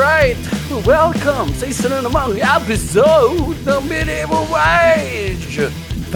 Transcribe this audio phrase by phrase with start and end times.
[0.00, 0.40] Alright,
[0.88, 5.68] welcome sa isa na namang episode ng Minimum Wage!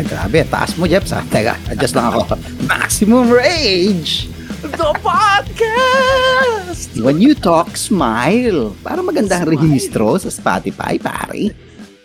[0.08, 1.12] Grabe, taas mo, Jeps.
[1.12, 1.20] Ha?
[1.28, 2.32] Teka, adjust lang ako.
[2.72, 4.32] Maximum Rage!
[4.64, 6.96] The podcast!
[6.96, 8.72] When you talk, smile.
[8.80, 11.52] Para magandang rehistro sa Spotify, pare.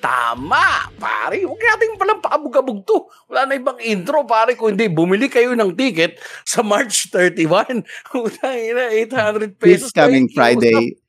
[0.04, 1.48] Tama, pare.
[1.48, 3.08] Huwag natin palang paabog-abog to.
[3.32, 4.60] Wala na ibang intro, pare.
[4.60, 7.88] Kung hindi, bumili kayo ng ticket sa March 31.
[8.20, 9.96] Utang ina, 800 pesos.
[9.96, 11.00] This coming Ay, Friday,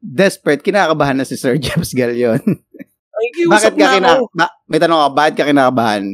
[0.00, 2.40] desperate, kinakabahan na si Sir Jeps Galion.
[3.20, 4.08] Ay, bakit ka na kina...
[4.16, 4.24] ako.
[4.32, 6.04] Ba- may tanong ako, bakit ka kinakabahan?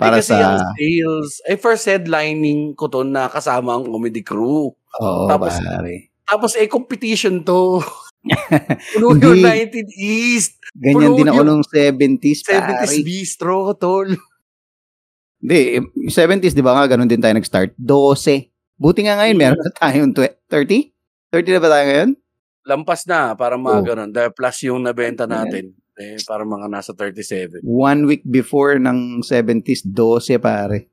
[0.00, 0.72] Para eh, kasi sa...
[0.74, 4.72] sales, eh first headlining ko to na kasama ang comedy crew.
[4.72, 6.08] Oo, Tapos- pare.
[6.28, 7.80] Tapos eh competition to.
[8.98, 12.96] Puno yung 19 East, Ganyan Puno din ako nung 70s, 70s pare.
[13.00, 14.12] Bistro, tol.
[15.38, 17.78] Hindi, yung 70s, di ba nga, ganun din tayo nag-start.
[17.78, 18.50] 12.
[18.78, 20.90] Buti nga ngayon, meron na tayong twe- 30?
[21.30, 22.10] 30 na ba tayo ngayon?
[22.68, 23.86] Lampas na para mga Oh.
[23.86, 24.10] ganun.
[24.12, 25.72] Dahil plus yung nabenta natin.
[25.98, 27.58] Eh, para mga nasa 37.
[27.64, 30.86] One week before ng 70s, 12 pare.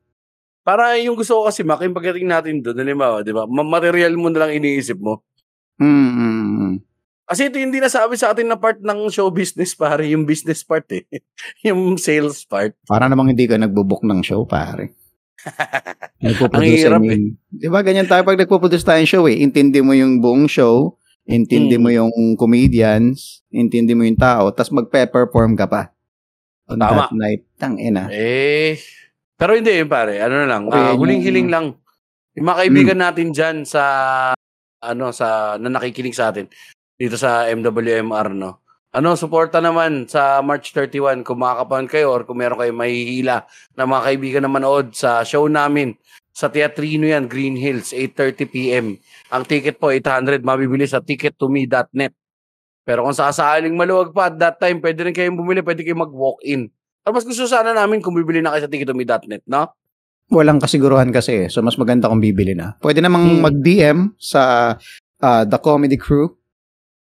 [0.65, 3.45] Para yung gusto ko kasi, Mac, yung pagdating natin doon, halimbawa, di ba?
[3.45, 5.21] Ma- Material mo na lang iniisip mo.
[5.77, 6.75] Mm, mm, mm.
[7.25, 10.09] Kasi ito hindi nasabi sa atin na part ng show business, pare.
[10.09, 11.05] Yung business part eh.
[11.69, 12.73] yung sales part.
[12.89, 14.89] Para namang hindi ka nagbubook ng show, pare.
[16.25, 17.23] Ang hirap I mean.
[17.53, 19.37] Di ba, ganyan tayo pag nagpo-produce tayo ng show eh.
[19.37, 21.81] Intindi mo yung buong show, intindi Mm.
[21.81, 25.81] mo yung comedians, intindi mo yung tao, tapos magpe-perform ka pa.
[26.65, 27.09] On Tama.
[27.09, 27.41] that night.
[27.57, 28.09] Tang ina.
[28.09, 28.77] Eh,
[29.37, 30.17] pero hindi yun pare.
[30.21, 30.65] Ano na lang.
[30.65, 31.65] Okay, ah, yun huling yung- hiling lang.
[32.33, 33.83] Yung mga kaibigan natin dyan sa,
[34.81, 36.49] ano, sa, na nakikinig sa atin.
[36.95, 38.65] Dito sa MWMR, no.
[38.95, 43.43] Ano, suporta naman sa March 31 kung makakapan kayo or kung meron kayo mahihila
[43.75, 45.91] na mga kaibigan na manood sa show namin
[46.35, 48.99] sa Teatrino yan, Green Hills, 8.30pm.
[49.31, 52.11] Ang ticket po, 800, mabibili sa tickettome.net.
[52.83, 56.67] Pero kung sasaling maluwag pa at that time, pwede rin kayong bumili, pwede kayong mag-walk-in.
[57.01, 59.71] Pero mas gusto sana namin kung bibili na kayo sa tickettome.net, no?
[60.27, 61.49] Walang kasiguruhan kasi eh.
[61.49, 62.75] So, mas maganda kung bibili na.
[62.77, 63.41] Pwede namang Hmm.
[63.41, 64.75] mag-DM sa
[65.21, 66.35] uh, The Comedy Crew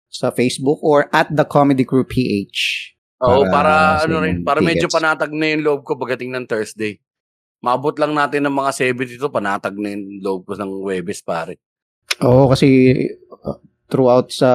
[0.08, 2.58] sa Facebook or at The Comedy Crew PH.
[3.20, 3.74] Oo, Para para,
[4.08, 4.96] ano rin, para medyo tickets.
[4.96, 6.98] panatag na yung loob ko pagdating ng Thursday.
[7.60, 11.60] Maabot lang natin ng mga 70 to, panatag na yung loob ko ng Webes, pare.
[12.24, 12.96] Oo, kasi
[13.44, 13.60] uh,
[13.92, 14.50] throughout sa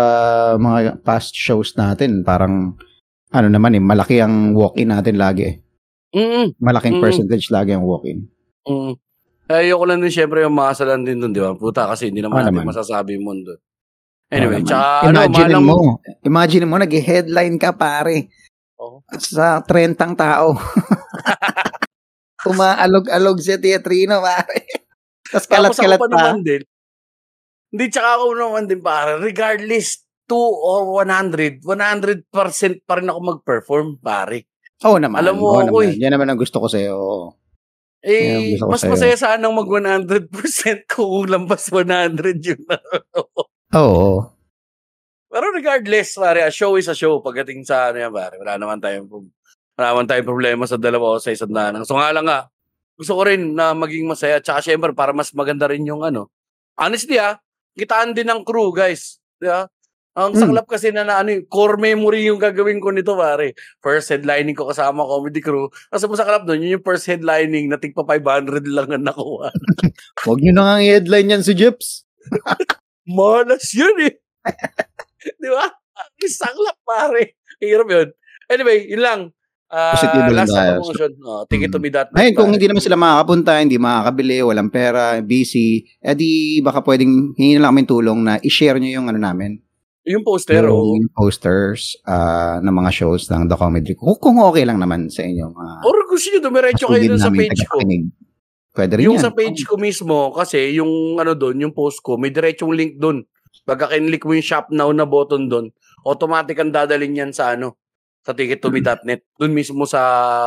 [0.57, 2.73] mga past shows natin, parang
[3.29, 5.57] ano naman eh, malaki ang walk-in natin lagi eh.
[6.15, 7.03] Mm Malaking Mm.
[7.03, 8.25] percentage lagi ang walk-in.
[8.65, 8.95] mm
[9.45, 11.53] Eh, ayoko lang din syempre yung maasalan din dun, di ba?
[11.53, 12.73] Puta, kasi hindi naman natin naman.
[12.73, 13.61] masasabi mo dun.
[14.33, 14.69] Anyway, Oo naman.
[14.73, 15.77] tsaka ano, imagine malang mo,
[16.25, 18.33] imagine mo, nag-headline ka pare
[18.81, 19.05] Oo.
[19.21, 20.57] sa 30 tao.
[22.45, 24.69] Umaalog-alog si Teatrino, pare.
[25.33, 26.63] Tapos kalat-kalat pa naman din.
[27.69, 29.19] Hindi, tsaka ako naman din, pare.
[29.19, 32.31] Regardless, 2 or 100, 100%
[32.85, 34.47] pa rin ako mag-perform, pare.
[34.83, 35.21] Oo naman.
[35.21, 35.91] Alam mo oo ako naman.
[35.91, 36.01] eh.
[36.01, 36.95] Yan naman ang gusto ko sa'yo.
[36.95, 37.27] oo.
[38.05, 38.13] Ang
[38.55, 38.93] Eh, mas sa'yo.
[38.93, 40.29] masaya sanang mag 100%
[40.93, 42.61] kung lampas 100 yun.
[43.81, 44.29] Oo.
[45.27, 47.19] Pero regardless, pare, a show is a show.
[47.19, 49.09] Pagdating sa ano yan, pare, wala naman tayong,
[49.75, 51.83] naman tayong problema sa dalawa o sa isang danang.
[51.83, 52.47] So nga lang nga,
[52.95, 54.39] gusto ko rin na maging masaya.
[54.39, 56.31] Tsaka syempre, para mas maganda rin yung ano.
[56.79, 57.39] Honestly ah,
[57.75, 59.19] kitaan din ng crew, guys.
[59.39, 59.67] Di ba?
[60.15, 60.47] Ang Hmm.
[60.47, 63.59] saklap kasi na, na ano, eh, core memory yung gagawin ko nito, pare.
[63.83, 65.67] First headlining ko kasama comedy crew.
[65.91, 69.51] Kasi mo saklap doon, yun yung first headlining na tigpa 500 lang ang nakuha.
[70.23, 72.07] Huwag nyo na nga i-headline yan si Jeps.
[73.11, 74.15] Malas yun eh.
[75.43, 75.67] Di ba?
[75.99, 77.35] Ang saklap, pare.
[77.59, 78.09] Hirap yun.
[78.47, 79.21] Anyway, yun lang.
[79.73, 80.73] Ah, Positibo lang tayo.
[80.85, 81.13] promotion.
[81.25, 85.19] Oh, ticket to me that Ngayon, kung hindi naman sila makakapunta, hindi makakabili, walang pera,
[85.25, 89.59] busy, edi baka pwedeng hingi na lang kami tulong na i-share nyo yung ano namin.
[90.05, 90.93] Yung poster, oh.
[90.93, 95.25] yung posters ah, ng mga shows ng The Comedy Kung, kung okay lang naman sa
[95.25, 95.49] inyo.
[95.49, 97.81] mga Or gusto nyo, dumiretso kayo dun sa page ko.
[98.75, 99.25] Pwede rin Yung yan.
[99.25, 103.23] sa page ko mismo, kasi yung ano doon, yung post ko, may diretsong link doon.
[103.65, 105.71] Pagka kinlik mo yung shop now na button doon,
[106.05, 107.79] automatic ang dadalhin yan sa ano,
[108.25, 109.21] sa tickettome.net.
[109.37, 110.01] Doon mismo sa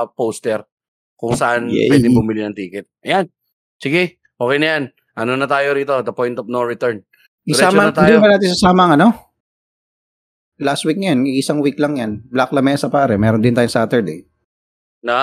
[0.10, 0.66] poster
[1.14, 1.88] kung saan Yay.
[1.88, 2.90] pwede bumili ng ticket.
[3.02, 3.30] Ayan.
[3.78, 4.84] Sige, okay na yan.
[5.14, 5.94] Ano na tayo rito?
[5.96, 7.02] The point of no return.
[7.44, 8.06] Isama, Diretso na tayo.
[8.08, 9.08] hindi ba natin sasama ang ano?
[10.58, 12.12] Last week yan, isang week lang yan.
[12.26, 14.26] Black Lamesa pare, meron din tayong Saturday.
[15.00, 15.18] Na,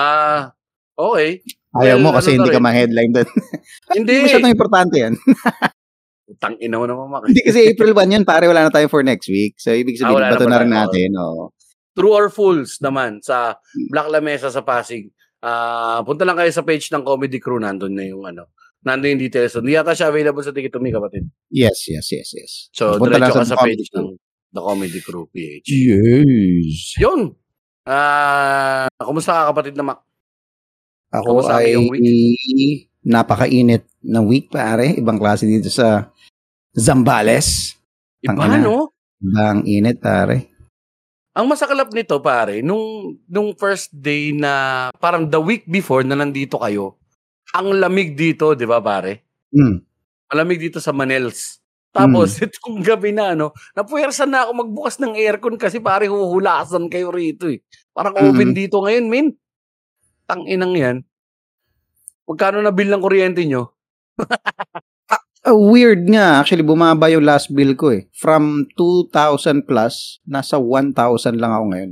[0.95, 1.43] okay.
[1.75, 2.65] Ayaw Well, mo kasi ano hindi ka rin?
[2.65, 3.29] ma-headline doon.
[3.99, 4.15] Hindi.
[4.23, 5.13] Masyadong importante yan.
[6.41, 9.29] Tang ina mo naman, hindi kasi April 1 yun, pare, wala na tayo for next
[9.29, 9.59] week.
[9.61, 11.09] So, ibig Ah, sabihin, na bato pa na rin natin.
[11.13, 11.53] Oo.
[11.95, 13.55] True or Fools naman sa
[13.87, 15.07] Black Lamesa sa Pasig.
[15.39, 18.51] Ah, punta lang kayo sa page ng Comedy Crew nandun na yung ano.
[18.83, 19.55] Nandun yung details.
[19.55, 21.25] Hindi yata siya available sa Ticket to Me, kapatid.
[21.49, 22.51] Yes, yes, yes, yes.
[22.75, 24.13] So, Punta lang diretso ka sa page ng
[24.51, 25.65] The Comedy Crew PH.
[25.71, 26.99] Yes.
[27.01, 27.33] Yun.
[27.85, 29.99] Ah, kumusta ka kapatid na Mac?
[31.13, 31.87] Ako Kamusta ay yung
[33.05, 34.97] napakainit na week pare.
[34.97, 36.09] Ibang klase dito sa
[36.73, 37.77] Zambales.
[38.25, 38.65] Iba, Tangina.
[38.65, 38.91] no?
[39.21, 40.54] Ibang init pare.
[41.35, 46.55] Ang masakalap nito, pare, nung, nung first day na, parang the week before na nandito
[46.55, 46.95] kayo,
[47.51, 49.27] ang lamig dito, di ba, pare?
[49.51, 49.83] Hmm.
[50.31, 51.59] Malamig dito sa Manels.
[51.91, 57.11] Tapos, itong gabi na, ano, napuwersa na ako magbukas ng aircon kasi pare, huhulasan kayo
[57.11, 57.59] rito, eh.
[57.91, 58.55] Parang open Mm.
[58.55, 59.27] dito ngayon, min.
[60.27, 60.97] Tanginang yan.
[62.27, 63.71] Magkano na bill ng kuryente nyo?
[65.45, 66.41] Ah, weird nga.
[66.41, 68.09] Actually, bumaba yung last bill ko eh.
[68.17, 71.91] From 2,000 plus, nasa 1,000 lang ako ngayon.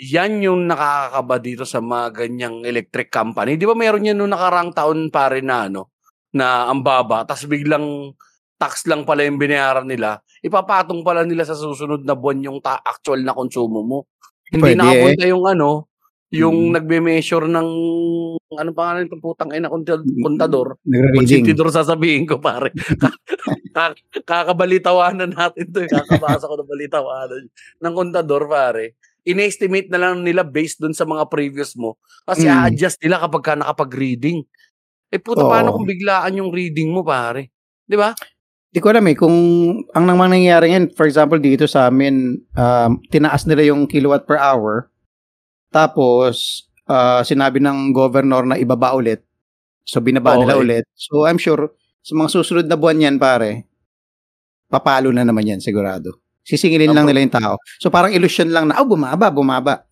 [0.00, 3.60] Yan yung nakakakaba dito sa mga ganyang electric company.
[3.60, 5.92] Di ba meron yan nung nakarang taon pare na ano,
[6.32, 8.16] na ang baba, tapos biglang
[8.56, 12.80] tax lang pala yung binayaran nila, ipapatong pala nila sa susunod na buwan yung ta-
[12.80, 13.98] actual na konsumo mo.
[14.48, 15.92] Hindi Pwede nakapunta yung ano,
[16.34, 16.72] yung Mm.
[16.74, 17.68] nagbe-measure ng
[18.54, 20.78] ano pa nga itong putang ina konta- kontador.
[20.82, 21.46] Nagre-reading.
[21.46, 22.70] Kontidor sasabihin ko pare.
[23.74, 25.80] Kak- Kakabalitawanan natin to.
[25.80, 25.88] eh.
[25.88, 27.42] Kakabasa ko ng balitawanan
[27.80, 28.94] ng kontador pare.
[29.22, 31.96] In-estimate na lang nila based dun sa mga previous mo.
[32.22, 32.52] Kasi Mm.
[32.52, 34.44] a-adjust nila kapag ka nakapag-reading.
[35.08, 35.50] Eh puta, Oo.
[35.50, 37.50] paano kung biglaan yung reading mo pare?
[37.80, 38.10] Di ba?
[38.68, 39.36] Di ko alam eh, kung
[39.88, 44.34] ang namang nangyayari ngayon, for example, dito sa amin, um, tinaas nila yung kilowatt per
[44.34, 44.90] hour,
[45.74, 49.26] tapos ah, sinabi ng governor na ibaba ulit,
[49.82, 50.62] so binaba nila Okay.
[50.62, 50.84] ulit.
[50.94, 53.66] So I'm sure, sa mga susunod na buwan yan, pare,
[54.68, 56.22] papalo na naman yan, sigurado.
[56.44, 57.10] Sisingilin lang Apo.
[57.10, 57.54] nila yung tao.
[57.80, 59.82] So parang illusion lang na, oh, bumaba, bumaba.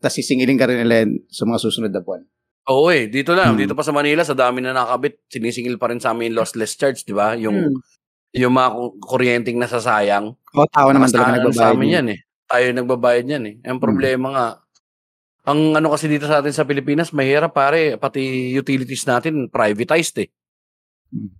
[0.00, 2.24] Tapos sisingilin ka rin nila yan sa mga susunod na buwan.
[2.66, 3.52] Oo eh, dito lang.
[3.52, 3.60] Hmm.
[3.60, 6.72] Dito pa sa Manila, sa dami na nakakabit, sinisingil pa rin sa amin yung lossless
[6.74, 7.36] charge, di ba?
[7.36, 7.76] Yung, Hmm.
[8.32, 10.32] yung mga ku- kuryenteng nasasayang.
[10.54, 11.74] O, tao naman talaga sa nagbabayad.
[11.74, 11.96] amin yun.
[11.96, 12.18] yan eh.
[12.46, 13.54] Tayo nagbabayad yan eh.
[13.66, 14.46] Ang problema nga,
[15.46, 20.28] ang ano kasi dito sa atin sa Pilipinas, mahirap pare, pati utilities natin, privatized eh.
[21.10, 21.32] Hmm.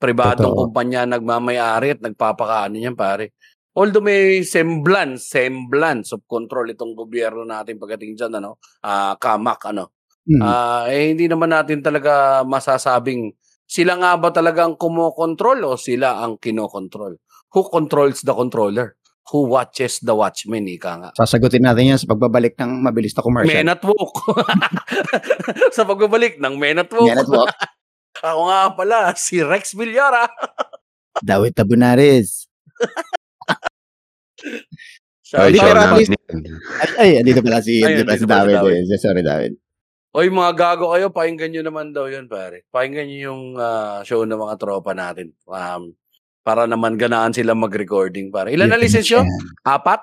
[0.00, 0.60] Pribadong Totoo.
[0.68, 3.36] kumpanya nagmamayari at nagpapakaano yan pare.
[3.76, 9.94] Although may semblance, semblance of control itong gobyerno natin pagdating dyan, ano, ah kamak, ano.
[10.26, 10.42] Hmm.
[10.42, 13.32] Ah, eh, hindi naman natin talaga masasabing
[13.70, 17.14] sila nga ba talaga ang kumokontrol o sila ang kinokontrol?
[17.54, 18.98] Who controls the controller?
[19.28, 20.64] Who watches the watchman?
[20.66, 21.10] Ika nga.
[21.14, 23.52] Sasagutin natin yan sa pagbabalik ng mabilis na commercial.
[23.52, 24.14] Men at Walk.
[25.76, 27.06] Sa pagbabalik ng Men at Walk.
[27.06, 27.52] Men at Walk.
[28.20, 30.26] Ako nga pala, si Rex Villara.
[31.22, 32.48] Dawit Tabunares.
[35.30, 35.98] Hindi, out pero at naman.
[36.02, 36.18] least-
[36.98, 38.56] Ay, ay, andito pala si, Ayun, andito pala si David.
[38.56, 38.82] David.
[38.82, 38.98] eh.
[38.98, 39.52] Sorry, David.
[40.10, 42.66] Oy, mga gago kayo, pakinggan nyo naman daw yun, pare.
[42.66, 45.30] Pakinggan nyo yung ah, show ng mga tropa natin.
[45.46, 45.94] Um,
[46.40, 48.52] para naman ganaan sila mag-recording, pare.
[48.56, 49.22] Ilan na license nyo?
[49.64, 50.00] Apat?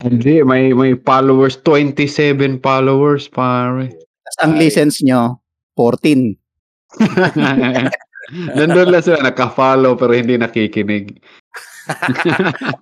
[0.00, 3.92] Hindi, may may followers, 27 followers, pare.
[3.92, 4.60] Tapos ang Ay.
[4.66, 5.44] license nyo,
[5.76, 6.40] 14.
[8.56, 11.18] Nandun lang sila, naka-follow pero hindi nakikinig.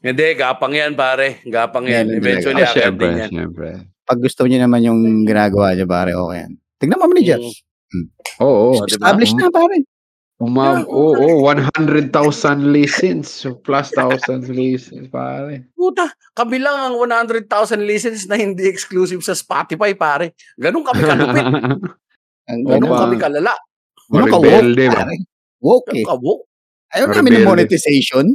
[0.00, 1.44] Hindi, gapang yan, pare.
[1.44, 2.08] Gapang yan.
[2.08, 3.28] Eventually, akit syempre, yan.
[3.28, 3.68] syempre.
[4.08, 6.52] Pag gusto niyo naman yung ginagawa niyo, pare, okay yan.
[6.80, 7.44] Tignan mo ni Jeff.
[8.40, 8.80] Oo.
[8.80, 8.96] Oh, diba?
[8.96, 9.84] Established na, pare.
[10.40, 13.28] Umab oo, 100,000 listens.
[13.28, 15.68] So plus thousands listens, pare.
[15.76, 17.44] Puta, kami lang ang 100,000
[17.84, 20.32] listens na hindi exclusive sa Spotify, pare.
[20.56, 21.44] Ganun kami kalupit.
[22.72, 22.98] Ganun pa.
[23.04, 23.52] kami kalala.
[24.08, 25.14] Ganun ka woke, pare.
[25.60, 26.04] Woke eh.
[26.08, 26.40] Ganun.
[26.90, 28.26] Ayaw namin ng monetization.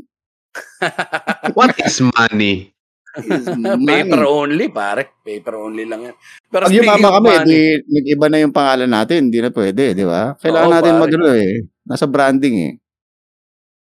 [1.57, 2.71] What is money?
[3.17, 3.49] Is
[3.89, 4.29] Paper money.
[4.29, 5.19] only, pare.
[5.25, 6.15] Paper only lang yan.
[6.47, 7.59] Pero Pag yumama kami, money, di,
[7.91, 9.27] nag-iba na yung pangalan natin.
[9.27, 10.37] Hindi na pwede, di ba?
[10.39, 11.01] Kailangan Oo, natin pare.
[11.01, 11.53] magano eh.
[11.85, 12.73] Nasa branding eh.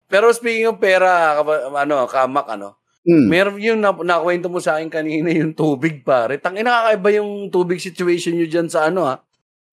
[0.05, 1.43] pero speaking of pera,
[1.75, 3.29] ano, kamak, ano, Hmm.
[3.29, 6.41] meron yung na, nakwento mo sa akin kanina yung tubig, pare.
[6.41, 9.21] Tangina kakaiba yung tubig situation nyo dyan sa ano, ha?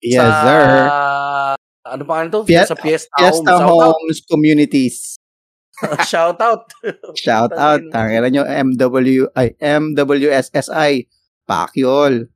[0.04, 0.62] Yes, sa, sir.
[1.96, 2.44] Ano pa to?
[2.44, 3.96] Fiesta- sa Fiesta, Fiesta Home.
[3.96, 5.16] Homes Communities.
[6.12, 6.68] Shout out.
[7.16, 7.80] Shout out.
[7.88, 11.08] Tangina nyo, MW, ay, MWSSI.
[11.48, 12.28] Pakyol.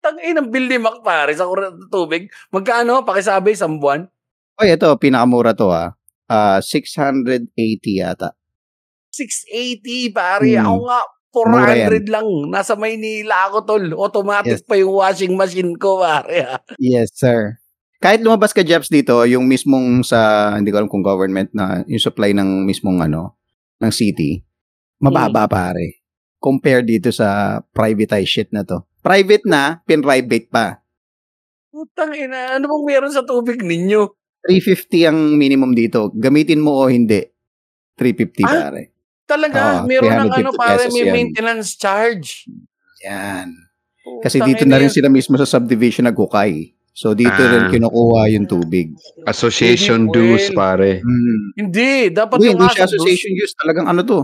[0.00, 1.50] Tangin ang bill ni Mac, pare, sa
[1.90, 2.30] tubig.
[2.54, 3.02] Magkano?
[3.02, 4.06] Pakisabi, isang buwan?
[4.60, 5.96] Oy, ito, pinakamura to ah.
[6.28, 7.50] Ah, 680
[7.96, 8.36] yata.
[9.10, 10.54] 680, pare.
[10.54, 10.68] Hmm.
[10.68, 11.00] Ako nga,
[11.30, 12.26] Mura 400 lang.
[12.50, 13.84] Nasa Maynila ako, tol.
[13.96, 14.66] Automatic Yes.
[14.66, 16.44] pa yung washing machine ko, pare.
[16.46, 16.56] ha?
[16.78, 17.58] Yes, sir.
[18.00, 22.00] Kahit lumabas ka, Jeps, dito, yung mismong sa, hindi ko alam kung government na, yung
[22.00, 23.36] supply ng mismong ano,
[23.80, 24.40] ng city,
[25.00, 26.00] mababa pare.
[26.40, 28.84] Compare dito sa privatized shit na to.
[29.04, 30.80] Private na, pin-private pa.
[31.70, 34.19] Putang ina, ano bang meron sa tubig ninyo?
[34.42, 36.08] 350 ang minimum dito.
[36.10, 37.20] Gamitin mo o hindi.
[37.94, 38.68] 350 Ah?
[38.68, 38.82] pare.
[39.24, 41.12] Talaga, Oo, meron ng 350 ano, pare, may yan.
[41.12, 42.48] maintenance charge.
[43.00, 43.48] Yan.
[44.20, 46.72] Kasi dito na rin sila mismo sa subdivision nagkukay.
[46.90, 47.48] So dito Ah.
[47.48, 48.90] rin kinukuha yung tubig.
[49.24, 50.56] Association Hindi, dues, well.
[50.58, 50.98] pare.
[50.98, 51.44] Hmm.
[51.54, 53.54] Hindi, dapat yung hindi siya association use.
[53.54, 54.20] Talagang ano to.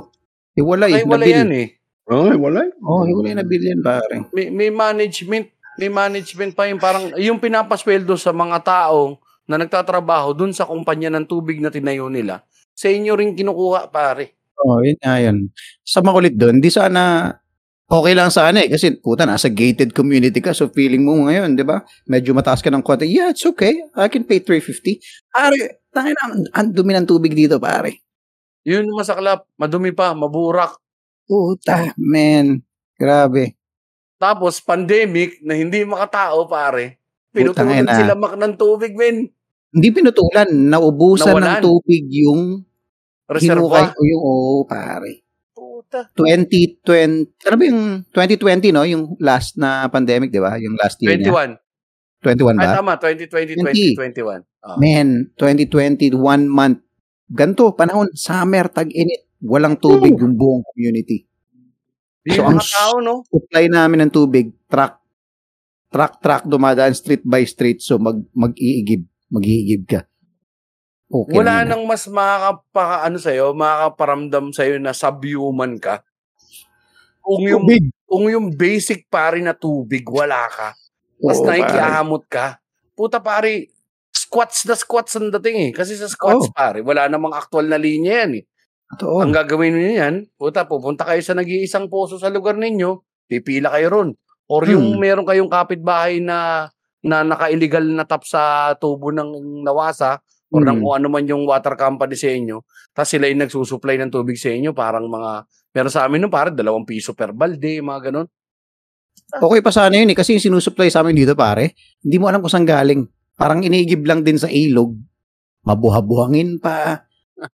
[0.55, 0.91] Hiwalay.
[0.91, 1.37] Ay, na wala bill.
[1.37, 1.69] yan eh.
[2.07, 2.61] Oh, wala.
[2.81, 4.27] Oh, hiwalay na bill yan, pare.
[4.33, 5.47] May, may management,
[5.77, 11.11] may management pa yung parang, yung pinapasweldo sa mga taong na nagtatrabaho dun sa kumpanya
[11.15, 12.43] ng tubig na tinayo nila,
[12.77, 14.37] sa inyo rin kinukuha, pare.
[14.61, 15.49] Oh, yun nga yun.
[15.87, 17.31] Sa makulit doon, di sana
[17.87, 18.69] okay lang sana eh.
[18.69, 20.53] Kasi puta, nasa gated community ka.
[20.53, 21.83] So feeling mo ngayon, di ba?
[22.11, 23.07] Medyo mataas ka ng konti.
[23.09, 23.75] Yeah, it's okay.
[23.95, 25.01] I can pay 350.
[25.31, 28.03] Pare, tangin ang, ang dumi ng tubig dito, pare.
[28.67, 30.75] Yun masaklap, madumi pa, maburak.
[31.27, 32.63] Puta, man.
[32.99, 33.55] Grabe.
[34.17, 36.99] Tapos, pandemic na hindi makatao, pare.
[37.31, 39.29] Pinutulan sila mak ng tubig, men.
[39.73, 40.49] Hindi pinutulan.
[40.51, 41.59] Naubusan Nawalan.
[41.59, 42.63] ng tubig yung
[43.27, 43.91] Reserva.
[43.91, 45.27] o yung, oo, pare.
[45.53, 46.07] Puta.
[46.15, 48.87] 2020, ano ba yung 2020, no?
[48.87, 50.55] Yung last na pandemic, di ba?
[50.59, 51.35] Yung last year niya.
[51.35, 51.59] 21.
[52.23, 52.75] 21 Ay, ba?
[52.81, 52.93] tama.
[52.99, 54.43] 2020, 2021.
[54.67, 54.77] Oh.
[54.79, 56.81] Men, 2020, one month.
[57.27, 59.27] Ganto, panahon, summer, tag-init.
[59.43, 61.27] Walang tubig yung buong community.
[62.27, 63.15] Yung So, ang tao, no?
[63.27, 64.99] Supply namin ng tubig, truck,
[65.91, 67.79] truck, truck, dumadaan street by street.
[67.79, 69.07] So, mag, mag-iigib.
[69.31, 70.01] Mag-iigib ka.
[71.07, 71.75] Okay Wala na.
[71.75, 76.03] nang mas makakapa, ano sa'yo, makakaparamdam sa'yo na subhuman ka.
[77.23, 77.85] Kung yung, Tubig.
[78.07, 80.75] kung yung basic pare na tubig, wala ka.
[81.19, 82.59] Tapos nakikiamot ka.
[82.95, 83.71] Puta pare,
[84.11, 85.73] squats na squats ang dating eh.
[85.75, 86.55] Kasi sa squats Oo.
[86.55, 88.45] pare, wala namang actual na linya yan eh.
[88.95, 89.23] Totoo.
[89.27, 93.91] Ang gagawin niyo yan, puta, pupunta kayo sa nag-iisang poso sa lugar ninyo, pipila kayo
[93.91, 94.11] ron.
[94.47, 95.03] Or yung Hmm.
[95.03, 96.71] meron kayong kapitbahay na
[97.07, 100.19] na naka-illegal na tap sa tubo ng nawasa
[100.51, 100.83] or ng Hmm.
[100.83, 104.51] kung ano man yung water company sa inyo, tapos sila yung nagsusupply ng tubig sa
[104.51, 108.27] inyo, parang mga, meron sa amin nun, parang dalawang piso per balde, mga ganun.
[109.27, 110.17] Okay pa sana yun eh.
[110.17, 113.07] Kasi yung sinusupply sa amin dito, pare, hindi mo alam kung saan galing.
[113.35, 114.95] Parang iniigib lang din sa ilog.
[115.67, 117.05] Mabuha-buhangin pa.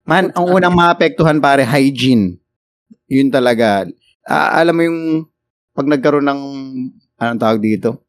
[0.03, 2.37] Man, ang unang maapektuhan, pare, hygiene.
[3.07, 3.87] Yun talaga.
[4.27, 4.99] Ah, alam mo yung
[5.71, 6.41] pag nagkaroon ng,
[7.17, 8.03] anong tawag dito?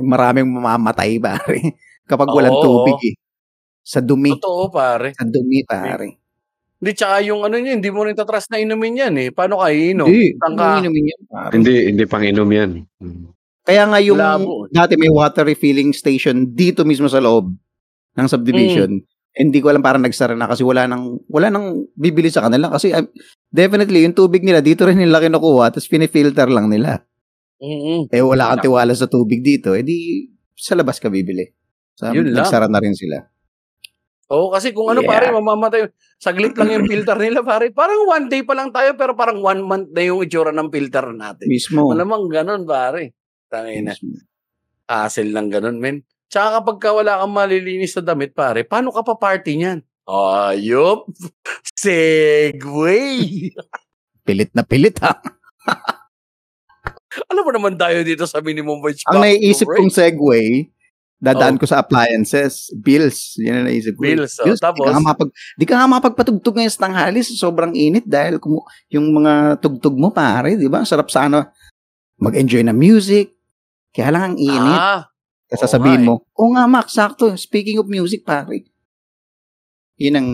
[0.00, 1.76] Maraming mamamatay, pare.
[2.10, 2.64] Kapag walang Oo.
[2.64, 3.14] tubig eh.
[3.82, 4.32] Sa dumi.
[4.38, 5.12] Totoo, pare.
[5.18, 6.22] Sa dumi, pare.
[6.82, 9.28] Hindi, tsaka yung ano niya, hindi mo rin tatras na inumin yan eh.
[9.30, 10.06] Paano ka iinom?
[10.08, 10.34] Hindi.
[10.34, 10.78] Saan Hindi ka?
[10.82, 11.52] inumin yan, pare.
[11.54, 12.70] Hindi, hindi pang inom yan.
[12.98, 13.24] Mm.
[13.62, 14.66] Kaya nga yung Labo.
[14.74, 17.54] dati may water refilling station dito mismo sa loob
[18.18, 18.98] ng subdivision.
[19.32, 22.90] Hindi ko alam parang nagsara na kasi wala nang wala nang bibili sa kanila kasi
[22.92, 23.06] uh,
[23.48, 27.00] definitely yung tubig nila dito rin nila kinukuha tapos pinifilter lang nila.
[27.62, 28.10] Mm-mm.
[28.10, 30.26] Eh wala kang tiwala sa tubig dito, eh di
[30.58, 31.46] sa labas ka bibili.
[31.94, 32.42] Sa, Yun lang.
[32.42, 33.22] nagsara na rin sila.
[34.32, 35.12] Oo, kasi kung ano Yeah.
[35.12, 35.92] pare, mamamatay.
[36.16, 37.68] Saglit lang yung filter nila pare.
[37.68, 41.04] Parang one day pa lang tayo pero parang one month na yung itsura ng filter
[41.12, 41.46] natin.
[41.46, 41.92] Mismo.
[41.92, 43.12] Malamang ganun pare.
[43.52, 43.92] Tangina.
[44.88, 46.00] Hassle lang ganun, men.
[46.32, 49.78] Tsaka kapag ka wala kang malilinis na damit pare, paano ka pa party niyan?
[50.08, 51.12] Ayop!
[51.76, 53.52] Segway!
[54.24, 55.12] Pilit na pilit ha.
[57.42, 59.02] Alam mo naman tayo dito sa minimum wage.
[59.10, 60.70] Ang naiisip to kong segue,
[61.18, 61.58] dadaan Oh.
[61.58, 63.34] ko sa appliances, bills.
[63.42, 64.06] Yan ang naisip ko.
[64.06, 64.46] Bills, oh.
[64.46, 64.86] Di Tapos?
[64.86, 68.62] ka nga, mapag, di ka nga mapagpatugtug ngayon sa tanghali sa sobrang init dahil kung,
[68.94, 70.86] yung mga tugtug mo pare, di ba?
[70.86, 71.50] Sarap sana
[72.22, 73.34] mag-enjoy ng music.
[73.90, 74.78] Kaya lang ang init.
[74.78, 75.10] Ah,
[75.50, 77.34] Kasi sasabihin nga mo, oo nga Max, sakto.
[77.34, 78.70] Speaking of music, pare.
[79.98, 80.28] Yun ang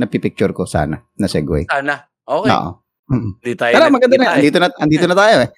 [0.00, 1.68] napipicture ko sana na segue.
[1.68, 2.08] sana.
[2.24, 2.48] Okay.
[2.48, 2.80] Oo.
[3.04, 3.30] Mm.
[3.36, 4.32] Hindi tayo Tara, maganda na.
[4.32, 5.50] Andito na, andito na tayo eh.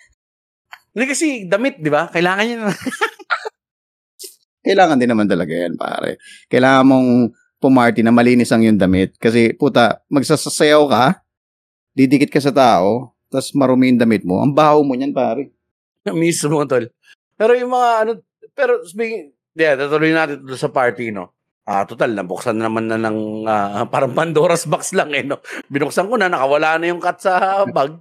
[0.97, 2.09] Hindi kasi damit, di ba?
[2.09, 2.73] Kailangan niya na.
[4.65, 6.17] Kailangan din naman talaga yan, pare.
[6.49, 7.09] Kailangan mong
[7.61, 9.13] pumarty na malinis ang yung damit.
[9.21, 11.05] Kasi, puta, magsasasayaw ka,
[11.93, 14.41] didikit ka sa tao, tapos marumi yung damit mo.
[14.41, 15.53] Ang baho mo niyan, pare.
[16.17, 16.89] Mismo, tol.
[17.37, 18.11] Pero yung mga ano,
[18.57, 21.37] pero speaking, yeah, tutuloy natin doon sa party, no?
[21.69, 25.45] Ah, total, nabuksan naman na ng ah, parang Pandora's box lang eh, no?
[25.69, 28.01] Binuksan ko na, nakawala na yung cut sa bag.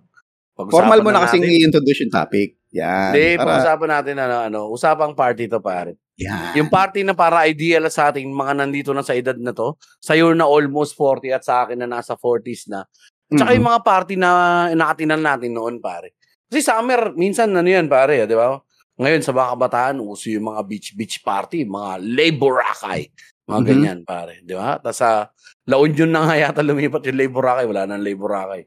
[0.56, 1.52] Pag-usapan Formal mo na kasi natin.
[1.52, 2.56] i-introduce yung topic.
[2.76, 3.16] Yan.
[3.16, 5.96] Hindi, para, pag-usapan natin ano, ano, usapang party to, pare.
[6.20, 6.56] yan.
[6.60, 10.36] Yung party na para ideal sa ating mga nandito na sa edad na to, sa'yo
[10.36, 12.84] na almost 40 at sa akin na nasa 40s na.
[13.32, 13.58] Tsaka Mhm.
[13.58, 14.30] yung mga party na
[14.76, 16.16] nakatinan natin noon, pare.
[16.52, 18.60] Kasi summer, minsan ano yan, pare, di ba?
[18.96, 23.02] Ngayon, sa mga kabataan, uso yung mga beach-beach party, mga laborakay,
[23.44, 23.68] mga Mhm.
[23.68, 24.40] ganyan, pare.
[24.40, 24.80] Di ba?
[24.80, 25.28] Tapos sa
[25.68, 28.64] La Union na nga yata lumipat yung laborakay, wala nang laborakay.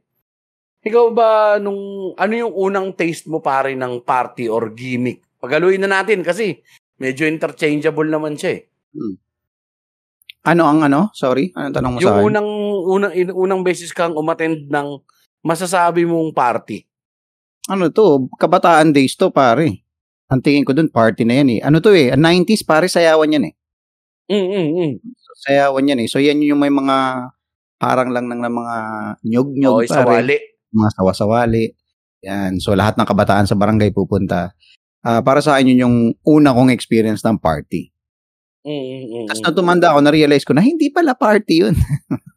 [0.78, 5.26] Ikaw ba, nung, ano yung unang taste mo, pare, ng party or gimmick?
[5.38, 6.62] Pagaluin na natin kasi
[6.97, 8.62] medyo interchangeable naman siya eh.
[10.47, 11.11] Ano ang ano?
[11.12, 11.50] Sorry?
[11.52, 12.25] Anong tanong mo sa Yung akin?
[12.25, 12.49] unang
[12.88, 15.02] unang in- unang beses kang umattend ng
[15.44, 16.87] masasabi mong party?
[17.68, 19.85] Ano to, kabataan days to, pare.
[20.30, 21.61] Ang tingin ko dun, party na yan eh.
[21.61, 23.54] Ano to eh, 90s, pare, sayawan yan eh.
[24.28, 24.92] Mm, mm, mm.
[25.44, 26.08] Sayawan yan eh.
[26.08, 27.28] So, yan yung may mga
[27.76, 28.76] parang lang ng, ng mga
[29.25, 30.25] nyog-nyog, sa pare.
[30.25, 30.37] wali.
[30.72, 31.64] Mga sawasawali.
[32.26, 32.58] Yan.
[32.58, 34.52] So, lahat ng kabataan sa barangay pupunta.
[35.06, 35.96] Ah, para sa akin, yun yung
[36.26, 37.88] una kong experience ng party.
[38.66, 41.75] Mm, mm, mm, Tapos nung tumanda ako, na-realize ko na hindi pala party yun.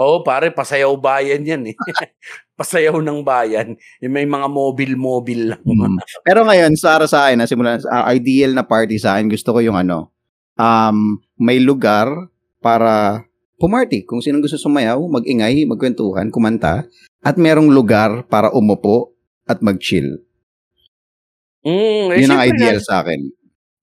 [0.00, 1.76] Oo, pare, pasayaw bayan yan eh.
[2.58, 3.78] pasayaw ng bayan.
[4.02, 5.62] Yung may mga mobile-mobile lang.
[5.62, 6.02] Mm.
[6.26, 9.62] Pero ngayon, para sa akin, na simula, ah, ideal na party sa akin, gusto ko
[9.62, 10.10] yung ano,
[10.58, 12.10] um, may lugar
[12.58, 13.22] para
[13.64, 14.04] pumarty.
[14.04, 16.84] Kung sino gusto sumayaw, magingay, magkwentuhan, kumanta,
[17.24, 19.16] at merong lugar para umupo
[19.48, 20.20] at mag-chill.
[21.64, 23.20] Mm, eh, Yun ang ideal nan- sa akin.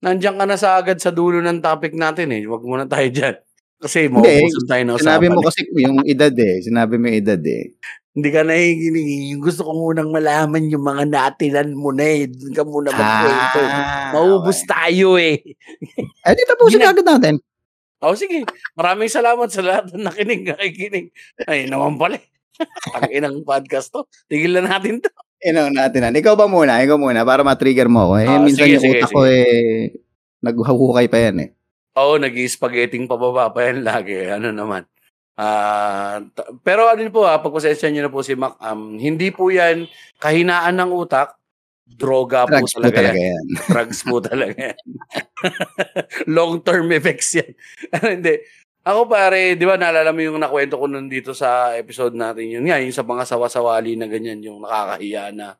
[0.02, 2.42] Nandiyan ka na sa agad sa dulo ng topic natin eh.
[2.46, 3.38] Huwag muna tayo dyan.
[3.82, 6.62] Kasi Hindi, maubusan tayo ng Sinabi mo kasi yung edad eh.
[6.62, 7.74] Sinabi mo yung edad eh.
[8.14, 9.38] Hindi ka nahihinig.
[9.42, 12.30] Gusto ko munang malaman yung mga natilan mo na eh.
[12.30, 13.60] Doon ka muna magkwento.
[14.14, 15.42] Maubos tayo eh.
[16.22, 17.42] Eh, di tapusin agad natin.
[18.02, 18.42] O sige,
[18.74, 21.14] maraming salamat sa lahat ng nakinig, nakikinig.
[21.46, 22.18] Ay, naman pala.
[22.98, 24.04] Ang inang podcast to.
[24.26, 25.10] Tigil na natin to.
[25.40, 26.10] Ino natin na.
[26.10, 26.78] Ikaw ba muna?
[26.78, 28.14] Ikaw muna para ma-trigger mo ako.
[28.18, 29.90] Eh, Ah, minsan sige, yung sige, utak ko eh,
[30.38, 31.48] naghuhukay pa yan eh.
[31.94, 34.18] Oo, nag-spaghetting pababa pa yan lagi.
[34.26, 34.82] Ano naman.
[35.34, 39.48] Ah, t- pero ano po ha, pagpasensya nyo na po si Mac, um, hindi po
[39.48, 41.34] yan kahinaan ng utak,
[41.86, 43.26] droga po Drugs po talaga, talaga yan.
[43.32, 43.46] yan.
[43.72, 44.80] Drugs po talaga yan.
[46.36, 47.50] Long-term effects yan.
[47.94, 48.34] Ano, hindi.
[48.82, 52.66] Ako pare, di ba naalala mo yung nakwento ko nun dito sa episode natin yun
[52.66, 55.54] nga, yung sa mga sawasawali na ganyan, yung nakakahiya na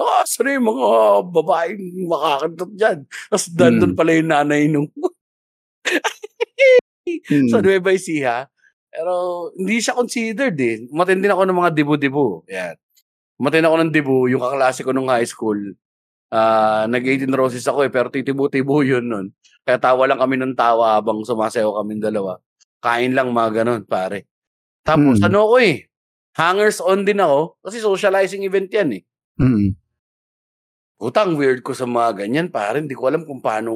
[0.00, 0.88] ah, saan yung mga
[1.36, 2.98] babaeng makakantot dyan?
[3.28, 3.98] Tapos dandun Hmm.
[3.98, 4.88] pala yung nanay nung
[7.06, 7.48] Hmm.
[7.50, 8.46] sa Nueva Ecija.
[8.90, 9.14] Pero
[9.54, 10.88] hindi siya considered eh.
[10.90, 12.46] Matindi ako ng mga dibu-dibu.
[12.50, 12.74] Yan.
[13.36, 15.58] Matindi ako ng dibu, yung kaklase ko nung high school.
[16.32, 19.26] Ah, nag-18 roses ako eh, pero titibu-tibu yun nun.
[19.62, 22.38] Kaya tawa lang kami ng tawa habang sumasayaw kami dalawa.
[22.80, 24.24] Kain lang mga ganun, pare.
[24.86, 25.26] Tapos Hmm.
[25.26, 25.90] ano ko eh,
[26.38, 29.02] hangers on din ako kasi socializing event yan eh.
[29.36, 29.74] Mm.
[30.96, 32.80] Utang weird ko sa mga ganyan, pare.
[32.80, 33.74] Hindi ko alam kung paano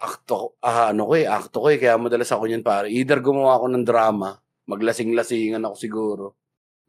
[0.00, 1.78] akto, ah, ano ko eh, akto ko eh.
[1.78, 2.90] Kaya madalas ako yan, pare.
[2.90, 4.34] Either gumawa ako ng drama,
[4.66, 6.24] maglasing-lasingan ako siguro,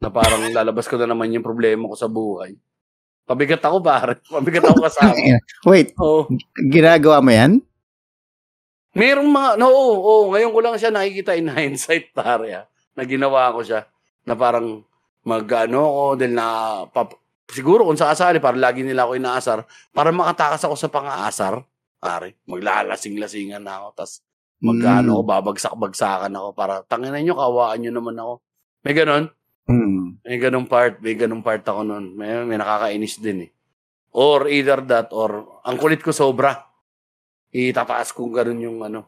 [0.00, 2.56] na parang lalabas ko na naman yung problema ko sa buhay.
[3.28, 4.18] Pabigat ako, pare.
[4.34, 5.14] Pabigat ako kasama.
[5.70, 6.26] Wait, Oo.
[6.72, 7.60] ginagawa mo yan?
[8.96, 12.66] Merong mga, no, oo, oo, ngayon ko lang siya nakikita in hindsight, pare, ah,
[12.98, 13.86] na ginawa ko siya,
[14.26, 14.82] na parang
[15.22, 16.46] mag-ano ko, dahil na,
[16.90, 17.14] pap,
[17.46, 19.58] siguro kung sa asali, para lagi nila ako inaasar,
[19.94, 21.54] para makatakas ako sa pang-aasar,
[22.02, 24.24] pare, maglalasing-lasingan na ako, tas
[24.58, 25.30] mag-ano ako, Mm.
[25.38, 28.32] babagsak-bagsakan ako, para, tanginan nyo, kawaan nyo naman ako.
[28.82, 29.24] May ganon,
[29.70, 30.20] Mm.
[30.26, 33.50] may ganong part, may ganong part ako nun, may, may nakakainis din eh.
[34.10, 36.66] Or either that, or, ang kulit ko sobra,
[37.54, 39.06] itataas ko ganun yung ano,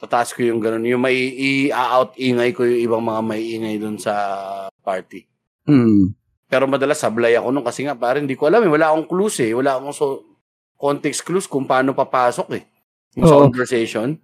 [0.00, 4.00] tataas ko yung ganun, yung may i-out ingay ko yung ibang mga may ingay dun
[4.00, 4.14] sa
[4.80, 5.28] party.
[5.68, 6.16] Mm.
[6.50, 9.36] Pero madalas sablay ako nung kasi nga parang hindi ko alam eh, wala akong clues
[9.44, 10.24] eh, wala akong so,
[10.80, 12.64] context clues kung paano papasok eh.
[13.20, 13.44] Yung sa Oo.
[13.46, 14.16] conversation.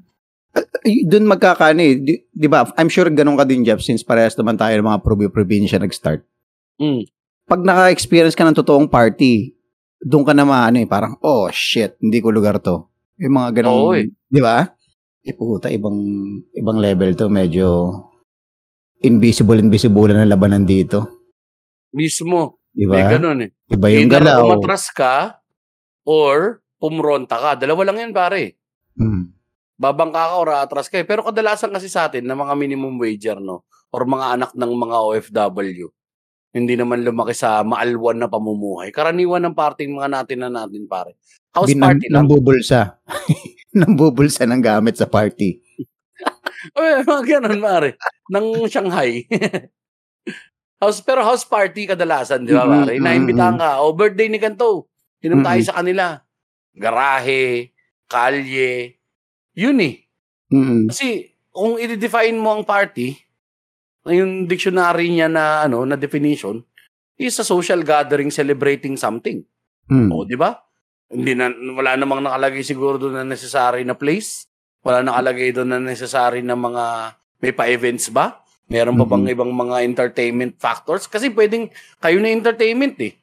[1.06, 1.94] Doon magkakano eh.
[1.98, 2.64] Di, di ba?
[2.78, 6.22] I'm sure ganun ka din, Jeff, since parehas naman tayo ng mga probi-probinsya nag-start.
[6.78, 7.04] Mm.
[7.46, 9.54] Pag naka-experience ka ng totoong party,
[10.00, 12.86] doon ka na maano eh, parang, oh shit, hindi ko lugar to.
[13.18, 14.10] Yung mga ganun, Oo eh.
[14.28, 14.66] di ba?
[15.22, 15.96] Eh puta, ibang,
[16.54, 17.66] ibang level to, medyo
[19.02, 21.26] invisible, invisible na labanan dito.
[21.92, 22.60] Mismo.
[22.70, 23.16] Di May ba?
[23.16, 23.50] ganun eh.
[23.72, 24.40] Iba yung Either galaw.
[24.52, 25.40] umatras ka
[26.04, 27.50] or pumronta ka.
[27.56, 28.60] Dalawa lang yan pare.
[29.00, 29.32] Mm.
[29.76, 30.96] Babangka ka or atras ka.
[30.96, 31.04] eh.
[31.04, 33.62] Pero kadalasan kasi sa atin, na mga minimum wager, no?
[33.92, 35.86] Or mga anak ng mga OFW,
[36.50, 38.88] hindi naman lumaki sa maalwan na pamumuhay.
[38.88, 41.20] Karaniwan ng parting mga natin na natin, pare.
[41.52, 42.24] House Bin- party lang.
[42.24, 42.96] Nambubulsa.
[43.76, 45.56] Nambubulsa ng gamit sa party.
[46.66, 47.94] Eh, mga ganun, pare.
[48.26, 49.22] Ng Shanghai.
[50.82, 52.96] house, pero house party kadalasan, di ba, pare?
[52.96, 53.70] mm, Naimbitahan ka.
[53.80, 54.90] O birthday ni Kanto.
[55.22, 55.66] Inom tayo Mm.
[55.66, 56.04] sa kanila.
[56.74, 57.70] Garahe,
[58.04, 58.95] kalye.
[59.56, 60.04] Yun eh.
[60.52, 60.92] Mm.
[60.92, 63.16] Kasi kung i-define mo ang party,
[64.06, 66.62] yung dictionary niya na ano na definition
[67.18, 69.42] is a social gathering celebrating something.
[69.88, 70.12] Mm.
[70.12, 70.54] O, di ba?
[71.08, 74.46] Hindi na wala namang nakalagay siguro doon na necessary na place.
[74.84, 78.42] Wala nakalagay doon na necessary na mga may pa-events ba?
[78.66, 79.34] Meron pa bang Mhm.
[79.34, 81.06] ibang mga entertainment factors?
[81.06, 81.70] Kasi pwedeng
[82.02, 83.14] kayo na entertainment eh.